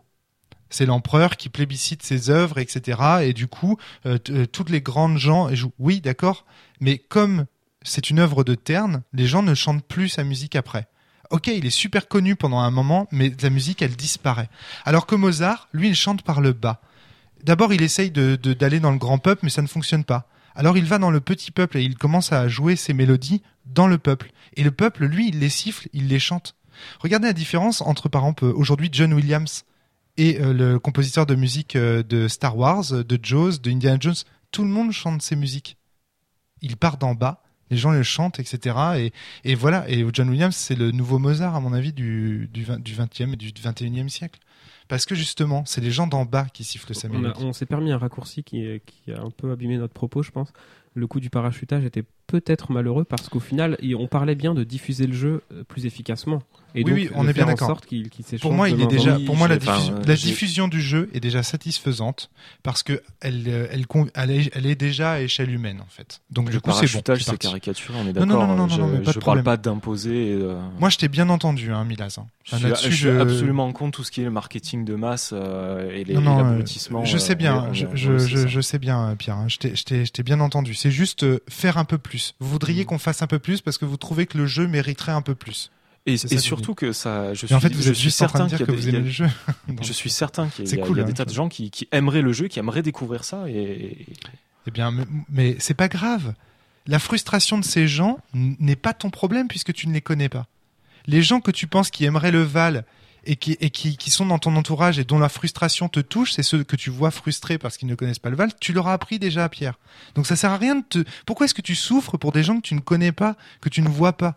[0.71, 2.99] C'est l'empereur qui plébiscite ses œuvres, etc.
[3.23, 5.73] Et du coup, euh, euh, toutes les grandes gens jouent.
[5.79, 6.47] Oui, d'accord,
[6.81, 7.47] mais comme
[7.83, 10.87] c'est une œuvre de terne, les gens ne chantent plus sa musique après.
[11.31, 14.49] Ok, il est super connu pendant un moment, mais la musique, elle disparaît.
[14.85, 16.81] Alors que Mozart, lui, il chante par le bas.
[17.45, 20.29] D'abord, il essaye de- de- d'aller dans le grand peuple, mais ça ne fonctionne pas.
[20.57, 23.87] Alors il va dans le petit peuple et il commence à jouer ses mélodies dans
[23.87, 24.33] le peuple.
[24.57, 26.57] Et le peuple, lui, il les siffle, il les chante.
[26.99, 29.65] Regardez la différence entre, par exemple, aujourd'hui John Williams
[30.17, 33.99] et euh, le compositeur de musique euh, de Star Wars, euh, de Jaws, de Indiana
[34.01, 34.15] Jones.
[34.53, 35.77] Tout le monde chante ses musiques.
[36.63, 39.11] Il part d'en bas, les gens le chantent, etc.
[39.45, 39.89] Et, voilà.
[39.89, 43.33] Et John Williams, c'est le nouveau Mozart, à mon avis, du, du, 20, du 20e
[43.33, 44.41] et du 21e siècle.
[44.89, 47.45] Parce que justement, c'est les gens d'en bas qui sifflent sa mélodie.
[47.45, 50.33] on s'est permis un raccourci qui, est- qui a un peu abîmé notre propos, je
[50.33, 50.53] pense.
[50.95, 55.07] Le coup du parachutage était peut-être malheureux parce qu'au final, on parlait bien de diffuser
[55.07, 56.43] le jeu euh, plus efficacement.
[56.77, 57.81] Et Oui, donc, oui, on est bien en d'accord.
[58.41, 61.19] Pour moi, il est en déjà, pour moi, la, euh, la diffusion du jeu est
[61.19, 62.31] déjà satisfaisante
[62.63, 63.67] parce que elle, euh,
[64.15, 66.21] elle, est, elle est déjà à échelle humaine en fait.
[66.31, 67.03] Donc Le du coup, c'est bon.
[67.19, 68.47] c'est caricaturé, on est Non, non, d'accord.
[68.47, 70.33] non, non, je non, mais pas de parle pas d'imposer.
[70.41, 72.19] euh, Moi, je t'ai bien entendu, hein, Milaz.
[72.19, 72.27] hein.
[72.45, 76.05] je suis, je absolument contre tout ce qui est le marketing de masse euh, et
[76.05, 77.05] les Non, non, et euh, l'abrutissement.
[77.05, 79.39] Je sais bien, est- je, sais bien, Pierre.
[79.39, 79.57] hein, je
[80.05, 80.75] t'ai- bien entendu.
[80.75, 82.20] C'est juste faire un peu plus.
[82.41, 82.87] Vous voudriez Mm.
[82.87, 85.35] qu'on fasse un peu plus parce que vous trouvez que le jeu mériterait un peu
[85.35, 85.71] plus.
[86.07, 88.23] Et, c'est et surtout que ça, je suis, en fait, vous je êtes suis juste
[88.23, 89.27] en train certain de dire qu'il y que a vous des- a- aimez le jeu.
[89.83, 91.71] Je suis certain qu'il y a, cool, y a hein, des tas de gens qui,
[91.71, 93.49] qui aimeraient le jeu, qui aimeraient découvrir ça.
[93.49, 94.07] Et,
[94.67, 96.33] Eh bien, mais, mais c'est pas grave.
[96.87, 100.47] La frustration de ces gens n'est pas ton problème puisque tu ne les connais pas.
[101.07, 102.85] Les gens que tu penses qui aimeraient le Val
[103.25, 106.33] et qui, et qui, qui sont dans ton entourage et dont la frustration te touche,
[106.33, 108.89] c'est ceux que tu vois frustrés parce qu'ils ne connaissent pas le Val, tu leur
[108.89, 109.79] as appris déjà à Pierre.
[110.15, 110.99] Donc ça sert à rien de te...
[111.27, 113.83] Pourquoi est-ce que tu souffres pour des gens que tu ne connais pas, que tu
[113.83, 114.37] ne vois pas?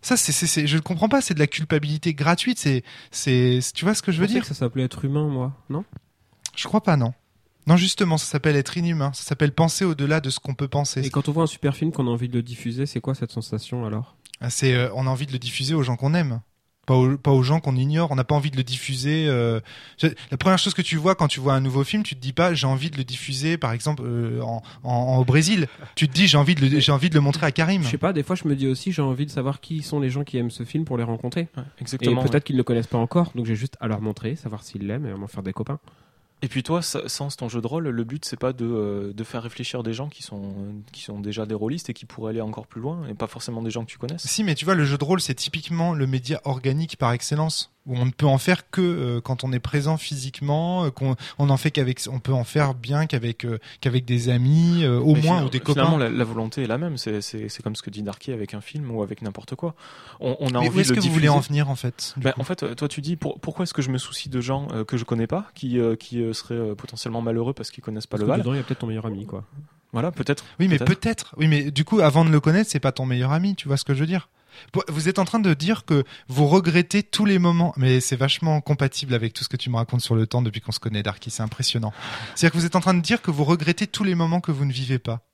[0.00, 1.20] Ça, c'est, c'est, c'est- je ne comprends pas.
[1.20, 2.58] C'est de la culpabilité gratuite.
[2.60, 4.42] C'est, c'est, tu vois ce que je veux dire?
[4.42, 5.84] que ça s'appelait être humain, moi, non?
[6.54, 7.12] Je crois pas, non.
[7.66, 9.12] Non, justement, ça s'appelle être inhumain.
[9.12, 11.04] Ça s'appelle penser au-delà de ce qu'on peut penser.
[11.04, 13.14] Et quand on voit un super film qu'on a envie de le diffuser, c'est quoi
[13.16, 14.16] cette sensation alors?
[14.40, 16.40] Ah, C'est, euh, on a envie de le diffuser aux gens qu'on aime.
[16.88, 18.10] Pas aux, pas aux gens qu'on ignore.
[18.10, 19.26] On n'a pas envie de le diffuser.
[19.28, 19.60] euh,
[20.30, 22.32] La première chose que tu vois quand tu vois un nouveau film, tu te dis
[22.32, 25.66] pas j'ai envie de le diffuser, par exemple euh, en, en- au Brésil.
[25.94, 27.82] Tu te dis j'ai envie de le, j'ai envie de le montrer à Karim.
[27.82, 30.00] Je sais pas, des fois je me dis aussi j'ai envie de savoir qui sont
[30.00, 31.48] les gens qui aiment ce film pour les rencontrer.
[31.56, 32.22] Ouais, Et exactement.
[32.22, 34.86] peut-être qu'ils ne le connaissent pas encore, donc j'ai juste à leur montrer, savoir s'ils
[34.86, 35.78] l'aiment et à m'en faire des copains.
[36.42, 39.12] Et puis toi, sa- sans ton jeu de rôle, le but c'est pas de, euh,
[39.12, 40.54] de faire réfléchir des gens qui sont,
[40.92, 43.60] qui sont déjà des rôlistes et qui pourraient aller encore plus loin, et pas forcément
[43.62, 44.22] des gens que tu connaisses.
[44.26, 47.72] Si, mais tu vois, le jeu de rôle, c'est typiquement le média organique par excellence,
[47.88, 51.16] où on ne peut en faire que euh, quand on est présent physiquement, euh, qu'on
[51.38, 54.98] on en fait qu'avec, on peut en faire bien qu'avec euh, qu'avec des amis, euh,
[55.00, 56.04] au Mais moins ou des Finalement, copains.
[56.04, 56.96] la, la volonté est la même.
[56.98, 59.74] C'est, c'est, c'est comme ce que dit Darky avec un film ou avec n'importe quoi.
[60.20, 62.14] On, on a Mais envie où est-ce de que vous voulez en venir en fait
[62.18, 64.68] Ben, en fait, toi, tu dis pour- pourquoi est-ce que je me soucie de gens
[64.72, 67.82] euh, que je connais pas, qui, euh, qui euh, seraient euh, potentiellement malheureux parce qu'ils
[67.82, 68.40] connaissent pas Parce le que Val.
[68.40, 69.44] dedans, il y a peut-être ton meilleur ami, quoi.
[69.92, 70.44] Voilà, peut-être.
[70.60, 71.00] Oui, mais peut-être.
[71.00, 71.34] peut-être.
[71.38, 73.54] Oui, mais du coup, avant de le connaître, c'est pas ton meilleur ami.
[73.54, 74.28] Tu vois ce que je veux dire?
[74.88, 78.60] Vous êtes en train de dire que vous regrettez tous les moments, mais c'est vachement
[78.60, 81.02] compatible avec tout ce que tu me racontes sur le temps depuis qu'on se connaît,
[81.02, 81.30] Darky.
[81.30, 81.92] C'est impressionnant.
[82.34, 84.52] C'est-à-dire que vous êtes en train de dire que vous regrettez tous les moments que
[84.52, 85.27] vous ne vivez pas.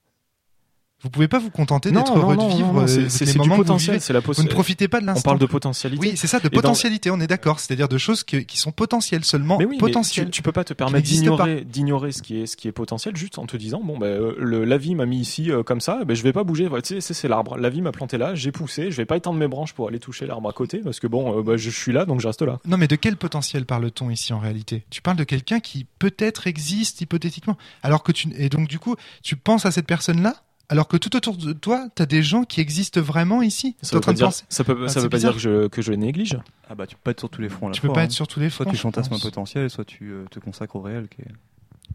[1.02, 4.00] Vous pouvez pas vous contenter d'être heureux non, de vivre euh, c'est, du potentiel.
[4.00, 5.22] C'est la Vous ne profitez pas de On l'instant.
[5.30, 6.00] parle de potentialité.
[6.00, 7.60] Oui, c'est ça, de dans- potentialité, on est d'accord.
[7.60, 10.26] C'est-à-dire de choses que- qui sont potentielles seulement, Mais oui, mais potentielles.
[10.26, 13.14] tu, tu peux pas te permettre d'ignorer, d'ignorer ce qui est, ce qui est potentiel
[13.16, 15.82] juste en te disant bon ben euh, le, la vie m'a mis ici euh, comme
[15.82, 16.68] ça, ben je vais pas bouger.
[16.68, 17.58] Voilà, tu sais, c'est, c'est l'arbre.
[17.58, 19.98] La vie m'a planté là, j'ai poussé, je vais pas étendre mes branches pour aller
[19.98, 22.40] toucher l'arbre à côté parce que bon, euh, ben, je suis là donc je reste
[22.40, 22.60] là.
[22.64, 24.86] Non, mais de quel potentiel parle-t-on ici en réalité?
[24.88, 27.58] Tu parles de quelqu'un qui peut-être existe hypothétiquement.
[27.82, 30.34] Alors que tu et donc du coup, tu penses à cette personne-là,
[30.68, 33.74] alors que tout autour de toi, t'as des gens qui existent vraiment ici.
[33.80, 34.44] T'es Ça en veut train pas de dire, penser.
[34.48, 35.32] ça peut, Ah, ça veut pas bizarre.
[35.34, 36.38] dire que je, que je les néglige.
[36.68, 37.88] Ah bah tu peux pas être sur tous les fronts à la Tu fois.
[37.90, 38.04] peux pas hein.
[38.04, 38.70] être sur tous les Soit fronts.
[38.72, 41.08] tu je fantasmes un potentiel, soit tu euh, te consacres au réel.
[41.08, 41.28] Qui est...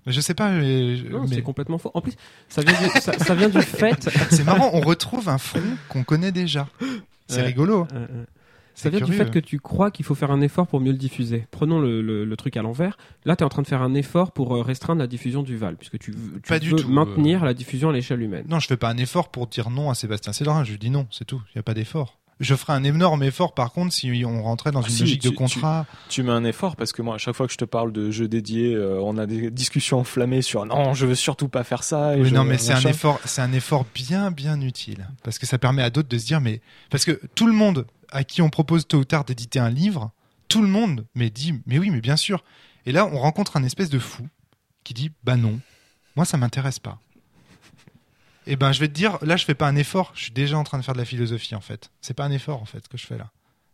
[0.06, 0.50] Je sais pas.
[0.52, 1.92] mais- Non, mais c'est complètement faux.
[1.94, 2.14] En plus,
[2.48, 4.10] ça vient du, ça, ça vient du fait.
[4.30, 4.70] c'est marrant.
[4.74, 6.68] On retrouve un front qu'on connaît déjà.
[7.28, 7.48] C'est Ouais.
[7.48, 7.88] rigolo.
[7.94, 8.39] Euh, euh, C'est
[8.80, 10.98] Ça vient du fait que tu crois qu'il faut faire un effort pour mieux le
[10.98, 11.48] diffuser.
[11.52, 12.98] Prenons le, le- le truc à l'envers.
[13.26, 15.58] Là, tu es en train de faire un effort pour euh, restreindre la diffusion du
[15.58, 18.46] Val, puisque tu, veux- tu Pas du veux tout, maintenir la diffusion à l'échelle humaine.
[18.48, 20.64] Non, je fais pas un effort pour dire non à Sébastien Cédrin.
[20.64, 21.42] Je lui dis non, c'est tout.
[21.54, 22.18] Il y a pas d'effort.
[22.40, 25.22] Je ferai un énorme effort par contre si on rentrait dans Ah, une si, logique
[25.24, 25.86] de contrat.
[26.08, 28.12] Tu mets un effort parce que moi, à chaque fois que je te parle de
[28.12, 31.84] jeux dédiés, euh, on a des discussions enflammées sur non, je veux surtout pas faire
[31.84, 32.16] ça.
[32.16, 35.46] Et je- non, mais c'est un effort, c'est un effort bien, bien utile parce que
[35.46, 38.42] ça permet à d'autres de se dire, mais parce que tout le monde à qui
[38.42, 40.12] on propose tôt ou tard d'éditer un livre,
[40.48, 42.44] tout le monde mais dit, mais oui, mais bien sûr.
[42.86, 44.26] Et là, on rencontre un espèce de fou
[44.86, 45.60] qui dit, bah non,
[46.16, 47.00] moi ça m'intéresse pas.
[48.50, 50.58] Et ben, je vais te dire, là, je fais pas un effort, je suis déjà
[50.58, 51.92] en train de faire de la philosophie en fait.
[52.02, 53.30] C'est pas un effort en fait que je fais là,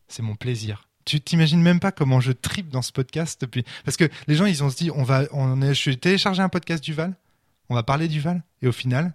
[0.10, 0.90] c'est mon plaisir.
[1.06, 4.46] Tu t'imagines même pas comment je tripe dans ce podcast depuis parce que les gens
[4.46, 7.14] ils ont se dit on va on est je vais télécharger un podcast du Val
[7.70, 9.14] on va parler du Val et au final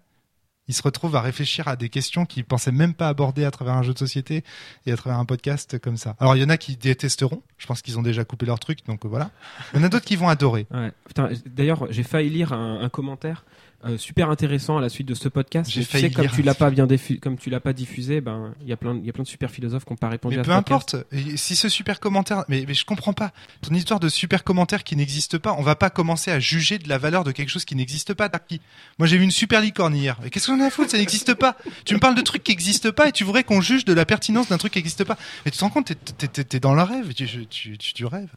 [0.68, 3.74] ils se retrouvent à réfléchir à des questions qu'ils pensaient même pas aborder à travers
[3.74, 4.44] un jeu de société
[4.86, 6.14] et à travers un podcast comme ça.
[6.20, 8.86] Alors il y en a qui détesteront, je pense qu'ils ont déjà coupé leur truc
[8.86, 9.32] donc voilà.
[9.74, 10.68] Il y en a d'autres qui vont adorer.
[10.70, 10.92] Ouais.
[11.44, 13.44] D'ailleurs, j'ai failli lire un commentaire
[13.86, 15.70] euh, super intéressant à la suite de ce podcast.
[15.70, 18.52] J'ai tu sais, comme tu l'as pas bien diffu- comme tu l'as pas diffusé, ben
[18.62, 20.08] il y a plein, de- il y a plein de super philosophes qui n'ont pas
[20.08, 20.96] répondu Mais à peu ce importe,
[21.36, 23.32] si ce super commentaire, mais, mais je comprends pas.
[23.62, 26.88] Ton histoire de super commentaire qui n'existe pas, on va pas commencer à juger de
[26.88, 28.28] la valeur de quelque chose qui n'existe pas.
[28.28, 28.60] Darky.
[28.98, 30.18] Moi j'ai vu une super licorne hier.
[30.22, 30.90] Mais qu'est-ce qu'on a à foutre?
[30.90, 31.56] Ça n'existe pas.
[31.84, 34.04] Tu me parles de trucs qui n'existent pas et tu voudrais qu'on juge de la
[34.04, 35.16] pertinence d'un truc qui n'existe pas.
[35.44, 37.14] Mais tu te rends compte, t'es- t'es- t'es t'es dans le rêve.
[37.14, 38.28] Tu, tu, tu, tu rêves.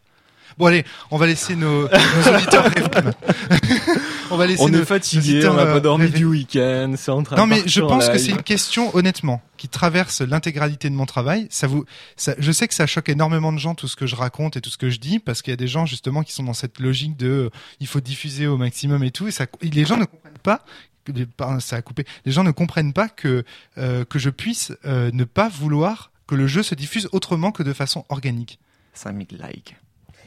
[0.58, 1.88] Bon allez, on va laisser nos, nos
[2.36, 3.12] auditeurs rêver.
[4.32, 6.18] on va laisser On nos, est fatigué, on n'a euh, pas dormi rêver.
[6.20, 8.96] du week-end, c'est en train Non, de mais je en pense que c'est une question,
[8.96, 11.48] honnêtement, qui traverse l'intégralité de mon travail.
[11.50, 11.86] Ça vous,
[12.16, 14.62] ça, je sais que ça choque énormément de gens tout ce que je raconte et
[14.62, 16.54] tout ce que je dis, parce qu'il y a des gens justement qui sont dans
[16.54, 17.50] cette logique de, euh,
[17.80, 20.66] il faut diffuser au maximum et tout, et ça, les gens ne comprennent pas.
[21.60, 22.06] ça a coupé.
[22.26, 23.44] Les gens ne comprennent pas que
[23.78, 27.64] euh, que je puisse euh, ne pas vouloir que le jeu se diffuse autrement que
[27.64, 28.60] de façon organique.
[28.94, 29.76] 5000 likes.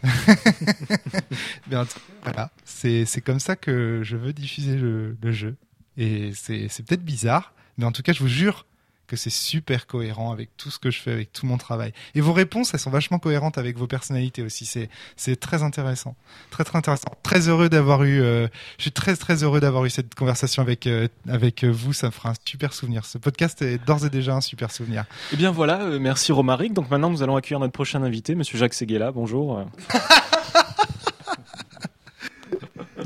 [1.70, 5.56] Mais en tout cas, voilà, c'est comme ça que je veux diffuser le, le jeu.
[5.96, 8.66] Et c'est peut-être bizarre, mais en tout cas, je vous jure
[9.06, 11.92] que c'est super cohérent avec tout ce que je fais, avec tout mon travail.
[12.14, 14.66] Et vos réponses, elles sont vachement cohérentes avec vos personnalités aussi.
[14.66, 16.16] C'est c'est très intéressant,
[16.50, 17.08] très très intéressant.
[17.22, 18.48] Très heureux d'avoir eu, euh,
[18.78, 21.92] je suis très très heureux d'avoir eu cette conversation avec euh, avec vous.
[21.92, 23.04] Ça me fera un super souvenir.
[23.04, 25.04] Ce podcast est d'ores et déjà un super souvenir.
[25.32, 26.72] Eh bien voilà, euh, merci Romaric.
[26.72, 29.12] Donc maintenant nous allons accueillir notre prochain invité, Monsieur Jacques Seguela.
[29.12, 29.64] Bonjour.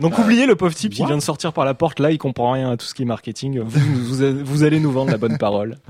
[0.01, 2.53] Donc oubliez le pauvre type qui vient de sortir par la porte là, il comprend
[2.53, 3.61] rien à tout ce qui est marketing.
[3.61, 5.77] Vous, vous, vous allez nous vendre la bonne parole.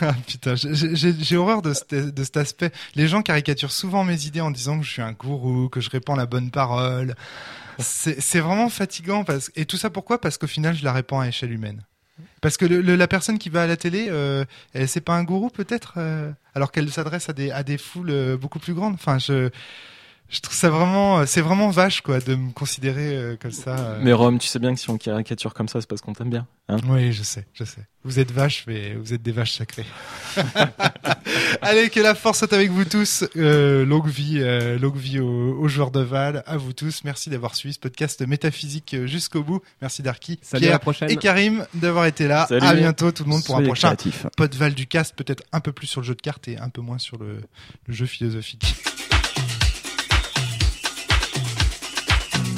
[0.00, 2.72] Ah, putain, j'ai- horreur de, cet- de cet aspect.
[2.96, 5.88] Les gens caricaturent souvent mes idées en disant que je suis un gourou, que je
[5.88, 7.14] répands la bonne parole.
[7.78, 10.20] C'est vraiment fatigant parce et tout ça pourquoi?
[10.20, 11.82] Parce qu'au final, je la répands à échelle humaine.
[12.40, 15.14] Parce que le- le- la personne qui va à la télé, euh, elle- c'est pas
[15.14, 18.74] un gourou peut-être, euh, alors qu'elle s'adresse à des à des foules euh, beaucoup plus
[18.74, 18.94] grandes.
[18.94, 19.50] Enfin, je
[20.30, 23.76] je trouve ça vraiment, c'est vraiment vache quoi de me considérer euh, comme ça.
[23.78, 24.00] euh.
[24.02, 26.30] Mais Rome, tu sais bien que si on caricature comme ça, c'est parce qu'on t'aime
[26.30, 26.46] bien.
[26.68, 27.82] Hein Oui, je sais, je sais.
[28.04, 29.84] Vous êtes vaches, mais vous êtes des vaches sacrées.
[31.62, 33.24] Allez, que la force soit avec vous tous.
[33.36, 37.04] Euh, longue vie, euh, longue vie aux, aux joueurs de Val, à vous tous.
[37.04, 39.60] Merci d'avoir suivi ce podcast métaphysique euh, jusqu'au bout.
[39.82, 41.10] Merci Darky, Salut à la Pierre prochaine.
[41.10, 42.46] et Karim d'avoir été là.
[42.48, 42.66] Salut.
[42.66, 44.26] À bientôt tout le monde pour un Soyez prochain créatifs.
[44.36, 46.68] pod Val du cast, peut-être un peu plus sur le jeu de cartes et un
[46.70, 47.40] peu moins sur le,
[47.86, 48.74] le jeu philosophique.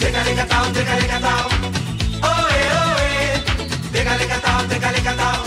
[0.06, 1.48] déjale catao, déjale catao.
[2.22, 3.42] Oe, oe,
[3.92, 5.42] déjale catao, déjale catao.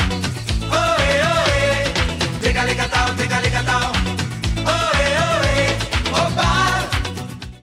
[0.79, 1.93] Oe, oe,
[2.41, 3.98] déjale catao, déjale catao.